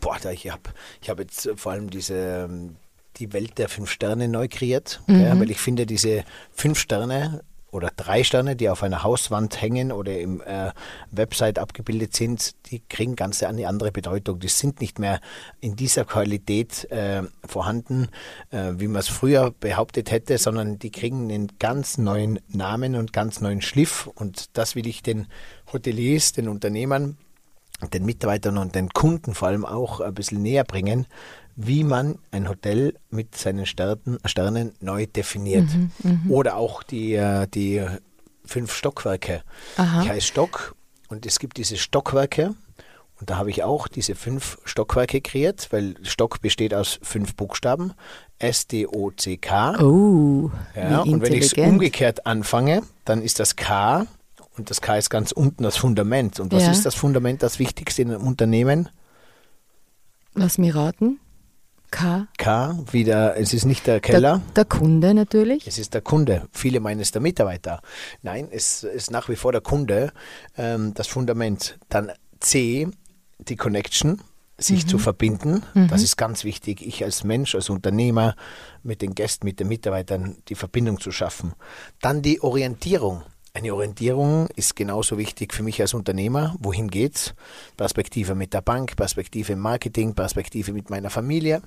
[0.00, 0.62] Boah, ich habe
[1.00, 2.76] ich hab jetzt vor allem diese ähm,
[3.16, 5.20] die Welt der fünf Sterne neu kreiert, mhm.
[5.20, 7.42] ja, weil ich finde, diese fünf Sterne
[7.76, 10.72] oder drei Sterne, die auf einer Hauswand hängen oder im äh,
[11.10, 14.40] Website abgebildet sind, die kriegen ganz eine andere Bedeutung.
[14.40, 15.20] Die sind nicht mehr
[15.60, 18.08] in dieser Qualität äh, vorhanden,
[18.50, 23.12] äh, wie man es früher behauptet hätte, sondern die kriegen einen ganz neuen Namen und
[23.12, 24.06] ganz neuen Schliff.
[24.06, 25.26] Und das will ich den
[25.72, 27.18] Hoteliers, den Unternehmern,
[27.92, 31.06] den Mitarbeitern und den Kunden vor allem auch ein bisschen näher bringen,
[31.56, 35.66] wie man ein Hotel mit seinen Sternen, Sternen neu definiert.
[35.74, 36.18] Mhm, mh.
[36.28, 37.84] Oder auch die, äh, die
[38.44, 39.42] fünf Stockwerke.
[39.76, 40.02] Aha.
[40.02, 40.76] Ich heiße Stock
[41.08, 42.54] und es gibt diese Stockwerke.
[43.18, 47.94] Und da habe ich auch diese fünf Stockwerke kreiert, weil Stock besteht aus fünf Buchstaben.
[48.38, 49.82] S-D-O-C-K.
[49.82, 54.06] Oh, ja, und wenn ich es umgekehrt anfange, dann ist das K
[54.58, 56.38] und das K ist ganz unten das Fundament.
[56.40, 56.70] Und was ja.
[56.70, 58.90] ist das Fundament, das Wichtigste in einem Unternehmen?
[60.34, 61.18] Lass mich raten.
[61.90, 62.26] K.
[62.36, 64.42] K, wieder, es ist nicht der Keller.
[64.54, 65.66] Der, der, Kunde natürlich.
[65.66, 66.48] Es ist der Kunde.
[66.52, 67.80] Viele meinen es der Mitarbeiter.
[68.22, 70.12] Nein, es ist nach wie vor der Kunde,
[70.56, 71.78] ähm, das Fundament.
[71.88, 72.88] Dann C,
[73.38, 74.20] die Connection,
[74.58, 74.88] sich mhm.
[74.88, 75.62] zu verbinden.
[75.74, 75.88] Mhm.
[75.88, 76.82] Das ist ganz wichtig.
[76.86, 78.36] Ich als Mensch, als Unternehmer
[78.82, 81.52] mit den Gästen, mit den Mitarbeitern die Verbindung zu schaffen.
[82.00, 83.22] Dann die Orientierung.
[83.56, 86.54] Eine Orientierung ist genauso wichtig für mich als Unternehmer.
[86.58, 87.32] Wohin geht's?
[87.78, 91.62] Perspektive mit der Bank, Perspektive im Marketing, Perspektive mit meiner Familie.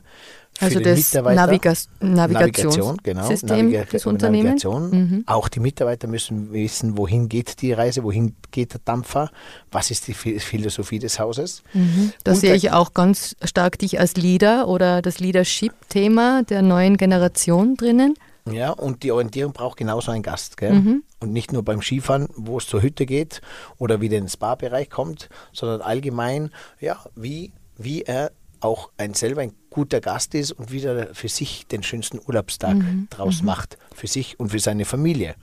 [0.60, 4.64] Also das Naviga Navigation, genau, Naviga des Unternehmens.
[4.64, 5.24] Mhm.
[5.26, 9.32] Auch die Mitarbeiter müssen wissen, wohin geht die Reise, wohin geht der Dampfer,
[9.72, 11.64] was ist die Philosophie des Hauses.
[11.74, 12.14] Mhm.
[12.24, 17.76] Da sehe ich auch ganz stark dich als Leader oder das Leadership-Thema der neuen Generation
[17.76, 18.14] drinnen.
[18.54, 20.58] Ja, und die Orientierung braucht genauso einen Gast.
[20.58, 20.74] Gell?
[20.74, 21.04] Mhm.
[21.20, 23.42] Und nicht nur beim Skifahren, wo es zur Hütte geht
[23.78, 28.32] oder wieder in den Spa-Bereich kommt, sondern allgemein, ja, wie, wie er
[28.62, 33.08] auch ein selber ein guter Gast ist und wieder für sich den schönsten Urlaubstag mhm.
[33.10, 33.48] draus mhm.
[33.48, 35.36] macht, für sich und für seine Familie.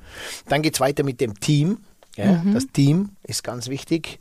[0.48, 1.78] Dann geht es weiter mit dem Team.
[2.16, 2.54] Ja, mhm.
[2.54, 4.18] Das Team ist ganz wichtig.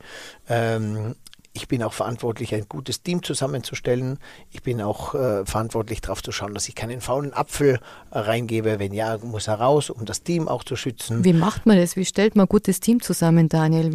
[0.48, 1.14] Ähm,
[1.56, 4.18] ich bin auch verantwortlich, ein gutes Team zusammenzustellen.
[4.52, 8.78] Ich bin auch äh, verantwortlich darauf zu schauen, dass ich keinen faulen Apfel äh, reingebe.
[8.78, 11.24] Wenn ja, muss er raus, um das Team auch zu schützen.
[11.24, 11.96] Wie macht man das?
[11.96, 13.90] Wie stellt man ein gutes Team zusammen, Daniel?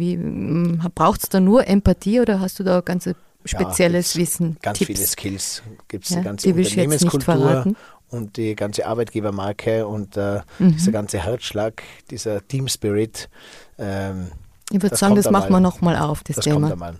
[0.94, 4.56] Braucht es da nur Empathie oder hast du da ganze spezielles ja, Wissen?
[4.60, 4.88] Ganz Tipps?
[4.88, 5.62] viele Skills.
[5.86, 7.74] Gibt es ja, die ganze die Unternehmenskultur
[8.10, 10.72] und die ganze Arbeitgebermarke und äh, mhm.
[10.72, 13.30] dieser ganze Herzschlag, dieser Team Spirit.
[13.78, 14.32] Ähm,
[14.70, 16.96] ich würde sagen, das machen wir nochmal auf, das, das Thema.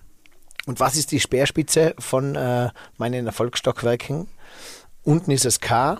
[0.66, 4.29] Und was ist die Speerspitze von äh, meinen Erfolgsstockwerken?
[5.03, 5.98] Unten ist das K,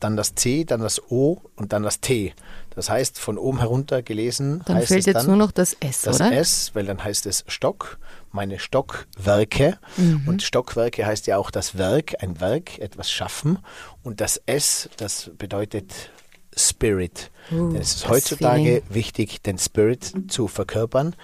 [0.00, 2.34] dann das C, dann das O und dann das T.
[2.74, 5.74] Das heißt, von oben herunter gelesen dann heißt fehlt es jetzt dann nur noch das
[5.74, 6.30] S, das oder?
[6.30, 7.98] Das S, weil dann heißt es Stock,
[8.32, 9.78] meine Stockwerke.
[9.96, 10.26] Mhm.
[10.26, 13.58] Und Stockwerke heißt ja auch das Werk, ein Werk, etwas schaffen.
[14.02, 16.10] Und das S, das bedeutet
[16.56, 17.30] Spirit.
[17.50, 21.14] Uh, es ist heutzutage wichtig, den Spirit zu verkörpern.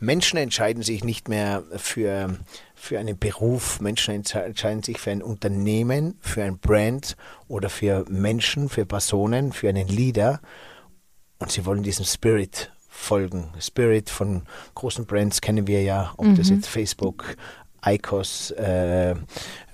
[0.00, 2.38] Menschen entscheiden sich nicht mehr für,
[2.74, 7.16] für einen Beruf, Menschen entscheiden sich für ein Unternehmen, für ein Brand
[7.48, 10.40] oder für Menschen, für Personen, für einen Leader.
[11.38, 13.52] Und sie wollen diesem Spirit folgen.
[13.60, 14.42] Spirit von
[14.74, 16.36] großen Brands kennen wir ja, ob mhm.
[16.36, 17.36] das jetzt Facebook,
[17.86, 19.14] ICOS, äh,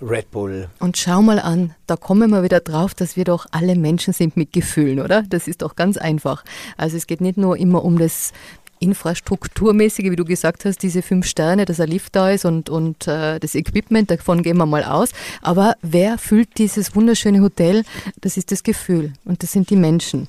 [0.00, 0.68] Red Bull.
[0.78, 4.36] Und schau mal an, da kommen wir wieder drauf, dass wir doch alle Menschen sind
[4.36, 5.22] mit Gefühlen, oder?
[5.22, 6.44] Das ist doch ganz einfach.
[6.76, 8.32] Also es geht nicht nur immer um das
[8.80, 13.06] Infrastrukturmäßige, wie du gesagt hast, diese fünf Sterne, dass ein Lift da ist und, und
[13.06, 15.10] äh, das Equipment, davon gehen wir mal aus.
[15.40, 17.84] Aber wer füllt dieses wunderschöne Hotel?
[18.20, 20.28] Das ist das Gefühl und das sind die Menschen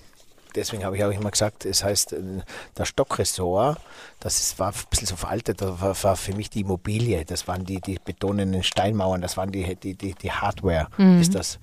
[0.55, 2.41] deswegen habe ich auch immer gesagt, es heißt, äh,
[2.77, 3.79] der Stockressort,
[4.19, 7.47] das ist, war ein bisschen so veraltet, das war, war, für mich die Immobilie, das
[7.47, 11.19] waren die, die betonenden Steinmauern, das waren die, die, die, die Hardware, mhm.
[11.19, 11.59] ist das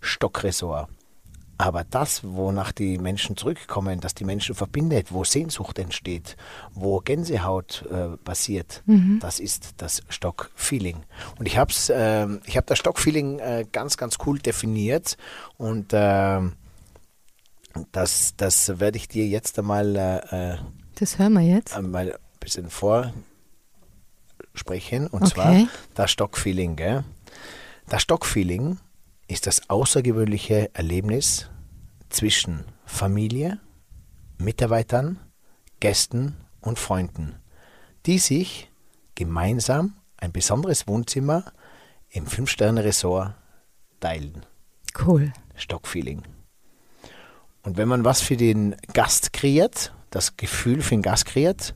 [0.00, 0.88] Stockressort.
[1.60, 6.38] Aber das, wonach die Menschen zurückkommen, dass die Menschen verbindet, wo Sehnsucht entsteht,
[6.72, 9.18] wo Gänsehaut äh, passiert, mhm.
[9.20, 11.04] das ist das Stockfeeling.
[11.38, 15.18] Und ich habe äh, hab das Stockfeeling äh, ganz, ganz cool definiert
[15.58, 16.40] und äh,
[17.92, 19.96] das, das werde ich dir jetzt einmal.
[19.96, 20.56] Äh,
[20.96, 21.80] das hören wir jetzt.
[21.80, 23.16] Mal ein bisschen vorsprechen.
[25.08, 25.32] Und okay.
[25.32, 26.76] zwar das Stockfeeling.
[26.76, 27.04] Gell?
[27.88, 28.78] Das Stockfeeling
[29.28, 31.48] ist das außergewöhnliche Erlebnis
[32.08, 33.60] zwischen Familie,
[34.38, 35.18] Mitarbeitern,
[35.78, 37.36] Gästen und Freunden,
[38.06, 38.70] die sich
[39.14, 41.52] gemeinsam ein besonderes Wohnzimmer
[42.10, 43.34] im Fünf-Sterne-Resort
[44.00, 44.44] teilen.
[44.98, 45.32] Cool.
[45.54, 46.22] Stockfeeling.
[47.62, 51.74] Und wenn man was für den Gast kreiert, das Gefühl für den Gast kreiert,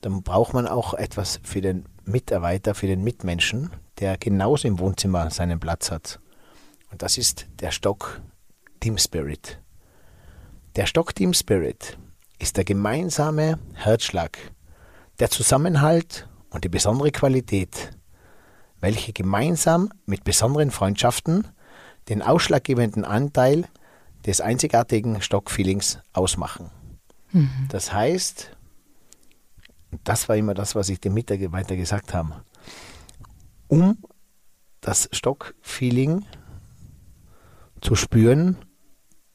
[0.00, 5.30] dann braucht man auch etwas für den Mitarbeiter, für den Mitmenschen, der genauso im Wohnzimmer
[5.30, 6.20] seinen Platz hat.
[6.90, 8.20] Und das ist der Stock
[8.80, 9.58] Team Spirit.
[10.76, 11.96] Der Stock Team Spirit
[12.38, 14.36] ist der gemeinsame Herzschlag,
[15.18, 17.92] der Zusammenhalt und die besondere Qualität,
[18.80, 21.48] welche gemeinsam mit besonderen Freundschaften
[22.08, 23.64] den ausschlaggebenden Anteil
[24.26, 26.70] des einzigartigen Stockfeelings ausmachen.
[27.32, 27.68] Mhm.
[27.68, 28.56] Das heißt,
[30.02, 32.44] das war immer das, was ich dem Mitarbeiter gesagt habe,
[33.68, 33.98] um
[34.80, 36.24] das Stockfeeling
[37.80, 38.56] zu spüren,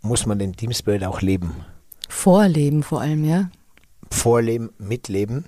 [0.02, 1.66] muss man den Team Spirit auch leben.
[2.08, 3.50] Vorleben vor allem, ja?
[4.12, 5.46] Vorleben, mitleben.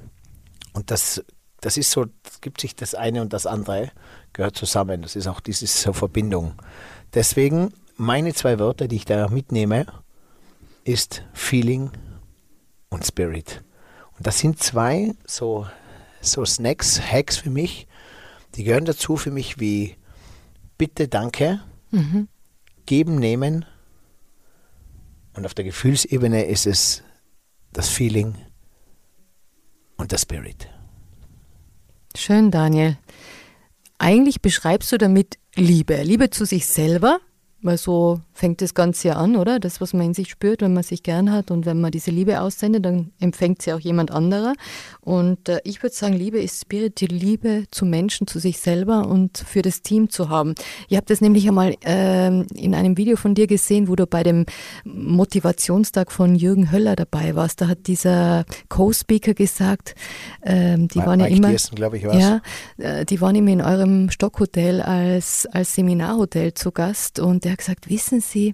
[0.73, 1.23] Und das,
[1.62, 3.91] das ist so, das gibt sich das eine und das andere,
[4.34, 5.01] gehört zusammen.
[5.01, 6.54] Das ist auch diese Verbindung.
[7.13, 9.85] Deswegen meine zwei Wörter, die ich da mitnehme,
[10.83, 11.91] ist Feeling
[12.89, 13.63] und Spirit.
[14.17, 15.67] Und das sind zwei so,
[16.19, 17.87] so Snacks, Hacks für mich,
[18.55, 19.97] die gehören dazu für mich wie
[20.79, 21.61] Bitte, Danke,
[21.91, 22.27] mhm.
[22.87, 23.65] Geben, Nehmen.
[25.33, 27.03] Und auf der Gefühlsebene ist es
[27.71, 28.35] das Feeling
[29.97, 30.67] und der Spirit.
[32.17, 32.97] Schön, Daniel.
[33.99, 36.01] Eigentlich beschreibst du damit Liebe.
[36.01, 37.19] Liebe zu sich selber,
[37.62, 39.60] weil so fängt das Ganze ja an, oder?
[39.60, 42.10] Das, was man in sich spürt, wenn man sich gern hat und wenn man diese
[42.10, 44.54] Liebe aussendet, dann empfängt sie auch jemand anderer.
[45.01, 49.08] Und äh, ich würde sagen, Liebe ist Spirit, die Liebe zu Menschen, zu sich selber
[49.08, 50.56] und für das Team zu haben.
[50.89, 54.23] Ihr habt das nämlich einmal äh, in einem Video von dir gesehen, wo du bei
[54.23, 54.47] dem
[54.86, 57.62] Motivationstag von Jürgen Höller dabei warst.
[57.62, 59.93] Da hat dieser Co-Speaker gesagt,
[60.41, 62.41] äh, die Ma waren ja immer, Diersten, ich, ja,
[62.80, 67.60] äh, die waren immer in eurem Stockhotel als als Seminarhotel zu Gast und der hat
[67.60, 68.54] gesagt, wissen Sie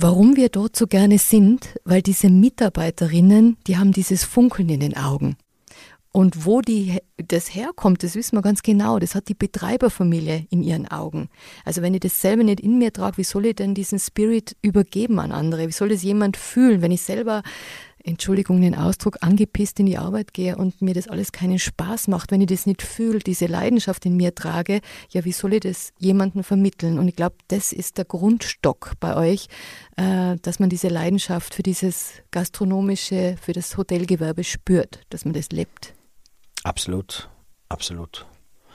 [0.00, 4.96] warum wir dort so gerne sind, weil diese Mitarbeiterinnen, die haben dieses Funkeln in den
[4.96, 5.36] Augen.
[6.12, 8.98] Und wo die, das herkommt, das wissen wir ganz genau.
[8.98, 11.28] Das hat die Betreiberfamilie in ihren Augen.
[11.64, 14.56] Also wenn ich das selber nicht in mir trage, wie soll ich denn diesen Spirit
[14.62, 15.66] übergeben an andere?
[15.66, 17.42] Wie soll das jemand fühlen, wenn ich selber
[18.04, 22.30] Entschuldigung den Ausdruck, angepisst in die Arbeit gehe und mir das alles keinen Spaß macht,
[22.30, 24.80] wenn ich das nicht fühle, diese Leidenschaft in mir trage,
[25.10, 26.98] ja, wie soll ich das jemandem vermitteln?
[26.98, 29.48] Und ich glaube, das ist der Grundstock bei euch,
[29.96, 35.50] äh, dass man diese Leidenschaft für dieses gastronomische, für das Hotelgewerbe spürt, dass man das
[35.50, 35.94] lebt.
[36.64, 37.28] Absolut,
[37.68, 38.26] absolut.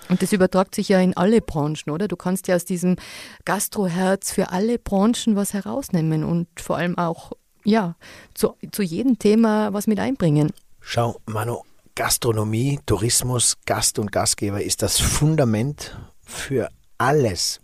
[0.09, 2.07] Und das übertragt sich ja in alle Branchen, oder?
[2.07, 2.97] Du kannst ja aus diesem
[3.45, 7.31] Gastroherz für alle Branchen was herausnehmen und vor allem auch
[7.63, 7.95] ja,
[8.34, 10.52] zu, zu jedem Thema was mit einbringen.
[10.80, 11.62] Schau, Manu,
[11.95, 17.62] Gastronomie, Tourismus, Gast und Gastgeber ist das Fundament für alles.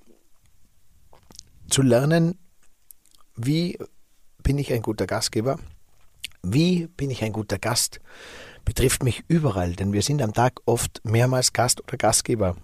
[1.68, 2.38] Zu lernen,
[3.36, 3.78] wie
[4.44, 5.60] bin ich ein guter Gastgeber,
[6.44, 8.00] wie bin ich ein guter Gast,
[8.66, 12.56] betrifft mich überall, denn wir sind am Tag oft mehrmals Gast oder Gastgeber.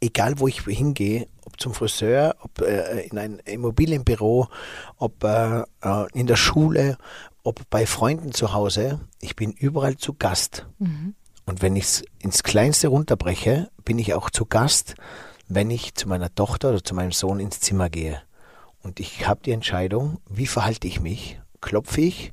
[0.00, 4.48] Egal wo ich hingehe, ob zum Friseur, ob äh, in ein Immobilienbüro,
[4.96, 6.96] ob äh, äh, in der Schule,
[7.42, 9.00] ob bei Freunden zu Hause.
[9.20, 10.66] Ich bin überall zu Gast.
[10.78, 11.14] Mhm.
[11.46, 14.94] Und wenn ich es ins Kleinste runterbreche, bin ich auch zu Gast,
[15.48, 18.22] wenn ich zu meiner Tochter oder zu meinem Sohn ins Zimmer gehe.
[18.82, 21.40] Und ich habe die Entscheidung, wie verhalte ich mich?
[21.60, 22.32] Klopfe ich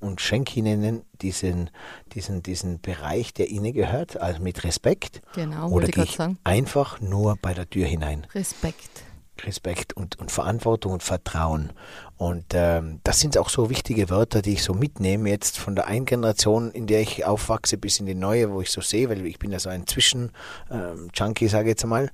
[0.00, 1.70] und schenke ihnen diesen,
[2.12, 5.22] diesen, diesen Bereich, der ihnen gehört, also mit Respekt.
[5.34, 6.38] Genau, oder gehe sagen.
[6.44, 8.26] einfach nur bei der Tür hinein.
[8.34, 9.04] Respekt.
[9.44, 11.72] Respekt und, und Verantwortung und Vertrauen.
[12.16, 15.86] Und ähm, das sind auch so wichtige Wörter, die ich so mitnehme jetzt von der
[15.86, 19.26] einen Generation, in der ich aufwachse, bis in die neue, wo ich so sehe, weil
[19.26, 22.10] ich bin ja so ein Zwischen-Junkie, ähm, sage ich jetzt mal.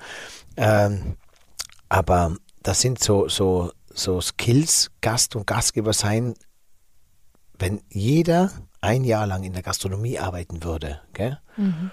[0.56, 1.16] Ähm,
[1.88, 6.34] aber das sind so, so, so Skills, Gast und Gastgeber sein,
[7.62, 11.38] wenn jeder ein Jahr lang in der Gastronomie arbeiten würde, gell?
[11.56, 11.92] Mhm.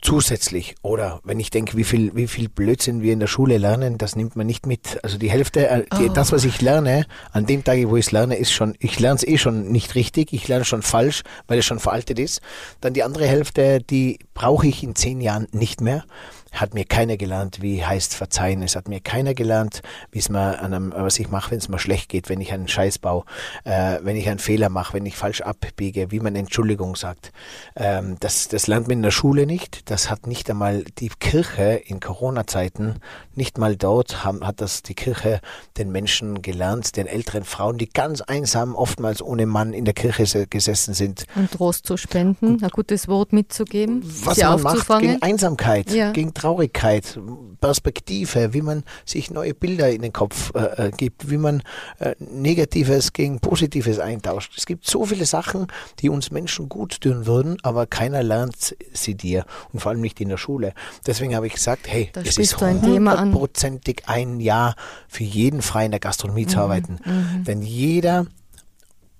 [0.00, 3.98] zusätzlich, oder wenn ich denke, wie viel, wie viel Blödsinn wir in der Schule lernen,
[3.98, 4.98] das nimmt man nicht mit.
[5.04, 6.12] Also die Hälfte, äh, die, oh.
[6.12, 9.16] das, was ich lerne, an dem Tag, wo ich es lerne, ist schon, ich lerne
[9.16, 12.40] es eh schon nicht richtig, ich lerne schon falsch, weil es schon veraltet ist.
[12.80, 16.04] Dann die andere Hälfte, die brauche ich in zehn Jahren nicht mehr
[16.52, 18.62] hat mir keiner gelernt, wie heißt verzeihen.
[18.62, 21.68] Es hat mir keiner gelernt, wie es mal an einem, was ich mache, wenn es
[21.68, 23.24] mal schlecht geht, wenn ich einen Scheiß baue,
[23.64, 27.32] äh, wenn ich einen Fehler mache, wenn ich falsch abbiege, wie man Entschuldigung sagt.
[27.76, 29.90] Ähm, das, das lernt man in der Schule nicht.
[29.90, 32.96] Das hat nicht einmal die Kirche in Corona-Zeiten,
[33.34, 35.40] nicht mal dort haben, hat das die Kirche
[35.78, 40.46] den Menschen gelernt, den älteren Frauen, die ganz einsam, oftmals ohne Mann in der Kirche
[40.46, 41.24] gesessen sind.
[41.36, 46.12] Und Trost zu spenden, ein gutes Wort mitzugeben, was man macht gegen Einsamkeit, ja.
[46.12, 47.20] gegen Traurigkeit,
[47.60, 51.62] Perspektive, wie man sich neue Bilder in den Kopf äh, äh, gibt, wie man
[51.98, 54.54] äh, Negatives gegen Positives eintauscht.
[54.56, 55.66] Es gibt so viele Sachen,
[55.98, 60.18] die uns Menschen gut tun würden, aber keiner lernt sie dir und vor allem nicht
[60.20, 60.72] in der Schule.
[61.06, 64.76] Deswegen habe ich gesagt, hey, Da es ist hundertprozentig ein Jahr
[65.08, 66.98] für jeden frei in der Gastronomie zu arbeiten.
[67.46, 68.26] Denn jeder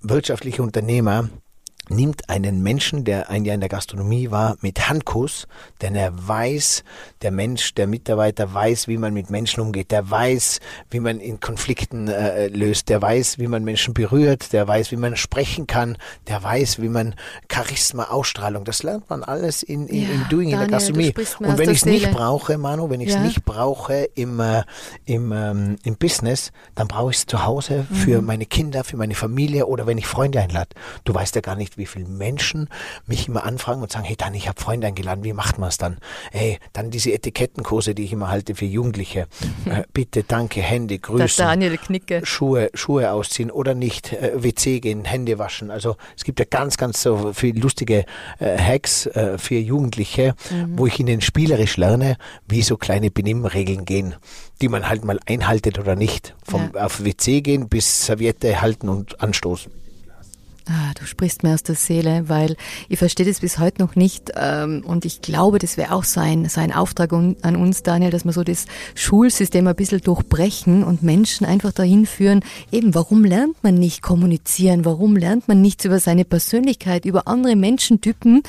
[0.00, 1.28] wirtschaftliche Unternehmer
[1.88, 5.48] nimmt einen Menschen, der ein Jahr in der Gastronomie war, mit Handkuss,
[5.82, 6.84] denn er weiß,
[7.22, 10.60] der Mensch, der Mitarbeiter weiß, wie man mit Menschen umgeht, der weiß,
[10.90, 14.96] wie man in Konflikten äh, löst, der weiß, wie man Menschen berührt, der weiß, wie
[14.96, 15.96] man sprechen kann,
[16.28, 17.16] der weiß, wie man
[17.52, 20.72] Charisma, Ausstrahlung, das lernt man alles in, in, Ja, im Doing in Daniel, der du
[20.72, 21.14] Gastronomie.
[21.40, 23.20] Und wenn der ich es nicht brauche, Manu, wenn ich es Ja.
[23.22, 24.62] nicht brauche im, äh,
[25.06, 27.94] im, ähm, im Business, dann brauche ich es zu Hause Mhm.
[27.94, 30.68] für meine Kinder, für meine Familie oder wenn ich Freunde einlade.
[31.04, 32.68] Du weißt ja gar nicht, wie viele Menschen
[33.06, 35.78] mich immer anfragen und sagen, hey Dan, ich habe Freunde eingeladen, wie macht man es
[35.78, 35.98] dann?
[36.32, 39.26] Hey, dann diese Etikettenkurse, die ich immer halte für Jugendliche.
[39.66, 41.44] äh, bitte, danke, Hände, Der grüßen.
[41.44, 42.20] Daniel Knicke.
[42.24, 45.70] Schuhe, Schuhe ausziehen oder nicht, äh, WC gehen, Hände waschen.
[45.70, 48.04] Also es gibt ja ganz, ganz so viele lustige
[48.38, 50.34] äh, Hacks äh, für Jugendliche,
[50.68, 52.16] wo ich ihnen spielerisch lerne,
[52.46, 54.14] wie so kleine Benimmregeln gehen,
[54.60, 56.34] die man halt mal einhaltet oder nicht.
[56.44, 59.72] Vom auf WC gehen bis Serviette halten und anstoßen.
[60.66, 62.56] Ah, du sprichst mir aus der Seele, weil
[62.88, 66.48] ich verstehe das bis heute noch nicht ähm, und ich glaube, das wäre auch sein,
[66.48, 71.02] sein Auftrag un, an uns, Daniel, dass wir so das Schulsystem ein bisschen durchbrechen und
[71.02, 72.40] Menschen einfach dahin führen,
[72.70, 77.56] eben, warum lernt man nicht kommunizieren, warum lernt man nichts über seine Persönlichkeit, über andere
[77.56, 78.42] Menschentypen,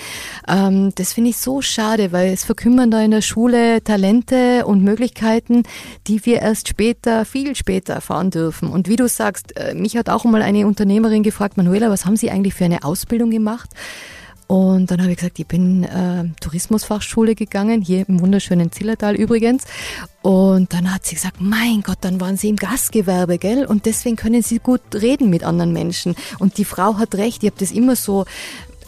[0.48, 4.84] ähm, das finde ich so schade, weil es verkümmern da in der Schule Talente und
[4.84, 5.64] Möglichkeiten,
[6.08, 8.70] die wir erst später, viel später erfahren dürfen.
[8.70, 12.11] Und wie du sagst, äh, mich hat auch mal eine Unternehmerin gefragt, Manuela, was haben
[12.18, 13.70] Sie eigentlich für eine Ausbildung gemacht?
[14.52, 19.64] Und dann habe ich gesagt, ich bin äh, Tourismusfachschule gegangen, hier im wunderschönen Zillertal übrigens.
[20.22, 23.66] Und dann hat sie gesagt, mein Gott, dann waren Sie im Gastgewerbe, gell?
[23.66, 26.16] Und deswegen können Sie gut reden mit anderen Menschen.
[26.38, 28.26] Und die Frau hat recht, ich habe das immer so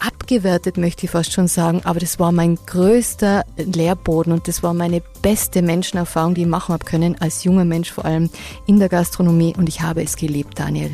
[0.00, 1.80] abgewertet, möchte ich fast schon sagen.
[1.84, 6.74] Aber das war mein größter Lehrboden und das war meine beste Menschenerfahrung, die ich machen
[6.74, 8.28] habe können, als junger Mensch vor allem
[8.66, 9.54] in der Gastronomie.
[9.56, 10.90] Und ich habe es geliebt, Daniel.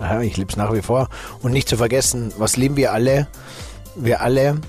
[0.00, 1.08] Ja, ich liebe es nach wie vor.
[1.42, 3.28] Und nicht zu vergessen, was lieben wir alle?
[3.96, 4.60] Wir alle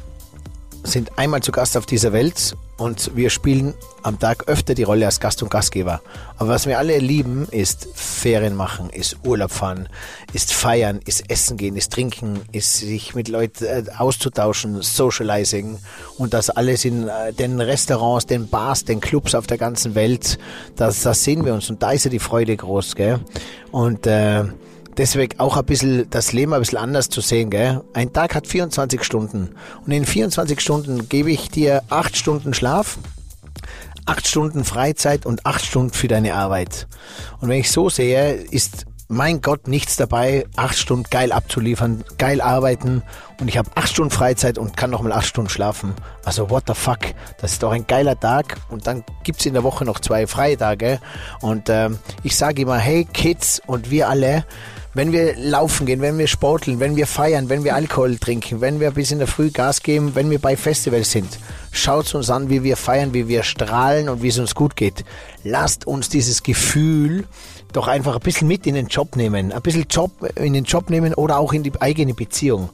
[0.83, 5.05] sind einmal zu Gast auf dieser Welt und wir spielen am Tag öfter die Rolle
[5.05, 6.01] als Gast und Gastgeber.
[6.37, 9.87] Aber was wir alle lieben, ist Ferien machen, ist Urlaub fahren,
[10.33, 15.77] ist feiern, ist essen gehen, ist trinken, ist sich mit Leuten äh, auszutauschen, Socializing
[16.17, 20.39] und das alles in äh, den Restaurants, den Bars, den Clubs auf der ganzen Welt.
[20.75, 23.19] Das, das sehen wir uns und da ist ja die Freude groß, gell?
[23.71, 24.45] Und äh,
[24.97, 27.81] deswegen auch ein bisschen das Leben ein bisschen anders zu sehen, gell?
[27.93, 32.97] Ein Tag hat 24 Stunden und in 24 Stunden gebe ich dir acht Stunden Schlaf,
[34.05, 36.87] acht Stunden Freizeit und acht Stunden für deine Arbeit.
[37.39, 42.39] Und wenn ich so sehe, ist mein Gott nichts dabei, acht Stunden geil abzuliefern, geil
[42.39, 43.03] arbeiten
[43.41, 45.93] und ich habe acht Stunden Freizeit und kann noch mal acht Stunden schlafen.
[46.23, 46.99] Also what the fuck,
[47.39, 51.01] das ist doch ein geiler Tag und dann gibt's in der Woche noch zwei Freitage
[51.41, 54.45] und ähm, ich sage immer, hey Kids und wir alle,
[54.93, 58.79] wenn wir laufen gehen, wenn wir sporteln, wenn wir feiern, wenn wir Alkohol trinken, wenn
[58.79, 61.39] wir bis in der Früh Gas geben, wenn wir bei Festivals sind,
[61.71, 65.05] schaut uns an, wie wir feiern, wie wir strahlen und wie es uns gut geht.
[65.43, 67.25] Lasst uns dieses Gefühl
[67.71, 70.89] doch einfach ein bisschen mit in den Job nehmen, ein bisschen Job in den Job
[70.89, 72.69] nehmen oder auch in die eigene Beziehung.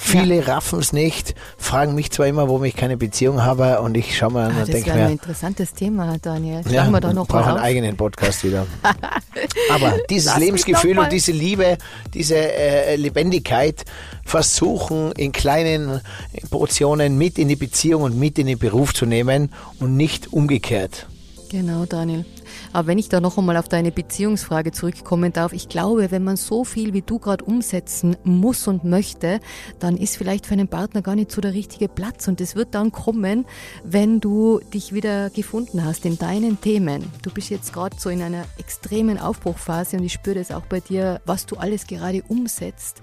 [0.00, 4.16] Viele raffen es nicht, fragen mich zwar immer, warum ich keine Beziehung habe und ich
[4.16, 6.62] schaue mal an Ah, und das denke wäre ein mir, interessantes Thema, Daniel.
[6.70, 7.64] ja, Machen wir doch noch brauche mal einen auf.
[7.64, 8.66] eigenen Podcast wieder.
[9.74, 11.78] Aber dieses Lass Lebensgefühl und diese Liebe,
[12.14, 13.84] diese äh, Lebendigkeit
[14.24, 16.00] versuchen in kleinen
[16.50, 21.06] Portionen mit in die Beziehung und mit in den Beruf zu nehmen und nicht umgekehrt.
[21.50, 22.24] Genau, Daniel.
[22.72, 26.36] Aber wenn ich da noch einmal auf deine Beziehungsfrage zurückkommen darf, ich glaube, wenn man
[26.36, 29.40] so viel wie du gerade umsetzen muss und möchte,
[29.78, 32.28] dann ist vielleicht für einen Partner gar nicht so der richtige Platz.
[32.28, 33.46] Und das wird dann kommen,
[33.84, 37.04] wenn du dich wieder gefunden hast in deinen Themen.
[37.22, 40.80] Du bist jetzt gerade so in einer extremen Aufbruchphase und ich spüre das auch bei
[40.80, 43.00] dir, was du alles gerade umsetzt.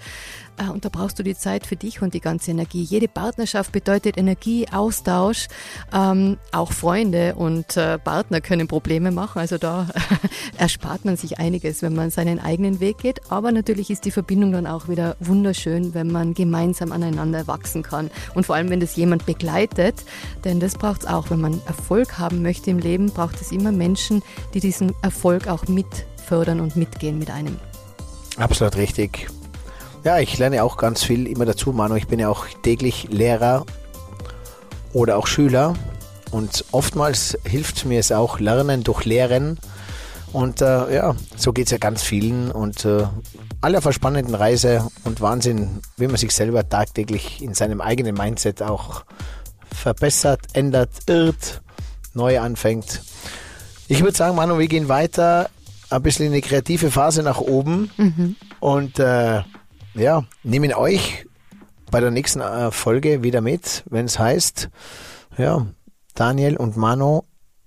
[0.58, 2.82] Äh, Und da brauchst du die Zeit für dich und die ganze Energie.
[2.82, 5.48] Jede Partnerschaft bedeutet Energie, Austausch.
[5.94, 9.40] Ähm, auch Freunde und äh, Partner können Probleme machen.
[9.40, 9.88] Also da
[10.58, 13.32] erspart man sich einiges, wenn man seinen eigenen Weg geht.
[13.32, 18.10] Aber natürlich ist die Verbindung dann auch wieder wunderschön, wenn man gemeinsam aneinander wachsen kann.
[18.34, 20.04] Und vor allem, wenn das jemand begleitet.
[20.44, 21.30] Denn das braucht es auch.
[21.30, 24.22] Wenn man Erfolg haben möchte im Leben, braucht es immer Menschen,
[24.54, 25.86] die diesen Erfolg auch mit
[26.26, 27.58] fördern und mitgehen mit einem.
[28.38, 29.28] Absolut richtig.
[30.06, 31.96] Ja, ich lerne auch ganz viel immer dazu, Manu.
[31.96, 33.66] Ich bin ja auch täglich Lehrer
[34.94, 35.74] oder auch Schüler.
[36.30, 39.58] Und oftmals hilft mir es auch Lernen durch Lehren.
[40.32, 42.52] Und äh, ja, so geht es ja ganz vielen.
[42.52, 43.08] Und äh,
[43.62, 49.06] aller verspannenden Reise und Wahnsinn, wie man sich selber tagtäglich in seinem eigenen Mindset auch
[49.74, 51.64] verbessert, ändert, irrt,
[52.14, 53.02] neu anfängt.
[53.88, 55.50] Ich würde sagen, Manu, wir gehen weiter.
[55.90, 57.90] Ein bisschen in eine kreative Phase nach oben.
[57.98, 58.36] Mhm.
[58.60, 59.42] Und äh,
[59.96, 61.26] ja, nehmen euch
[61.92, 64.70] bei der nächsten äh, Folge wieder mit, wenn es heißt,
[65.38, 65.66] ja,
[66.14, 67.24] Daniel und Manu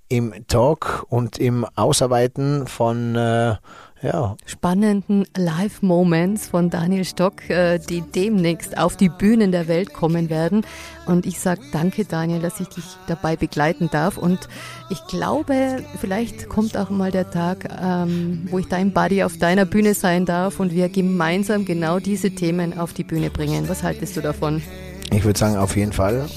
[0.09, 3.57] im Talk und im Ausarbeiten von äh,
[4.03, 4.37] ja.
[4.47, 10.65] spannenden Live-Moments von Daniel Stock, äh, die demnächst auf die Bühnen der Welt kommen werden.
[11.07, 14.19] Und ich sage danke, Daniel, dass ich dich dabei begleiten darf.
[14.19, 14.49] Und
[14.91, 19.65] ich glaube, vielleicht kommt auch mal der Tag, ähm, wo ich dein Buddy auf deiner
[19.65, 23.69] Bühne sein darf und wir gemeinsam genau diese Themen auf die Bühne bringen.
[23.69, 24.63] Was haltest du davon?
[25.11, 26.29] Ich würde sagen, auf jeden Fall.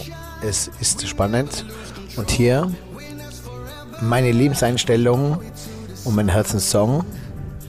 [0.42, 1.66] Es ist spannend.
[2.16, 2.72] Und hier
[4.02, 5.38] meine Lebenseinstellung
[6.04, 7.06] und mein Herzenssong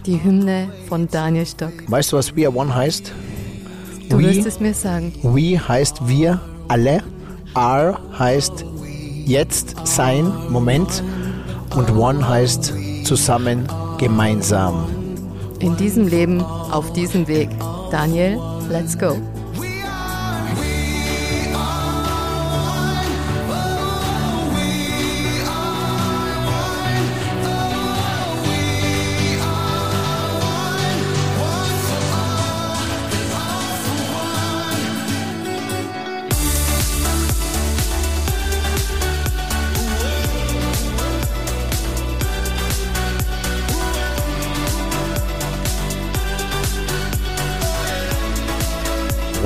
[0.07, 1.73] die Hymne von Daniel Stock.
[1.87, 3.13] Weißt du, was We Are One heißt?
[4.09, 5.13] Du we, wirst es mir sagen.
[5.23, 7.03] We heißt wir alle.
[7.55, 8.65] R heißt
[9.27, 11.03] jetzt, sein, Moment.
[11.77, 12.73] Und One heißt
[13.05, 13.67] zusammen,
[13.99, 14.87] gemeinsam.
[15.61, 17.49] In diesem Leben, auf diesem Weg.
[17.91, 18.39] Daniel,
[18.69, 19.17] let's go.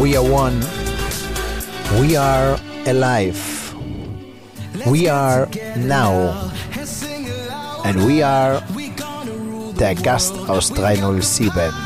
[0.07, 0.61] We are one.
[2.01, 3.75] We are alive.
[4.87, 6.53] We are now.
[7.85, 8.63] And we are
[9.77, 11.86] der Gast aus 307.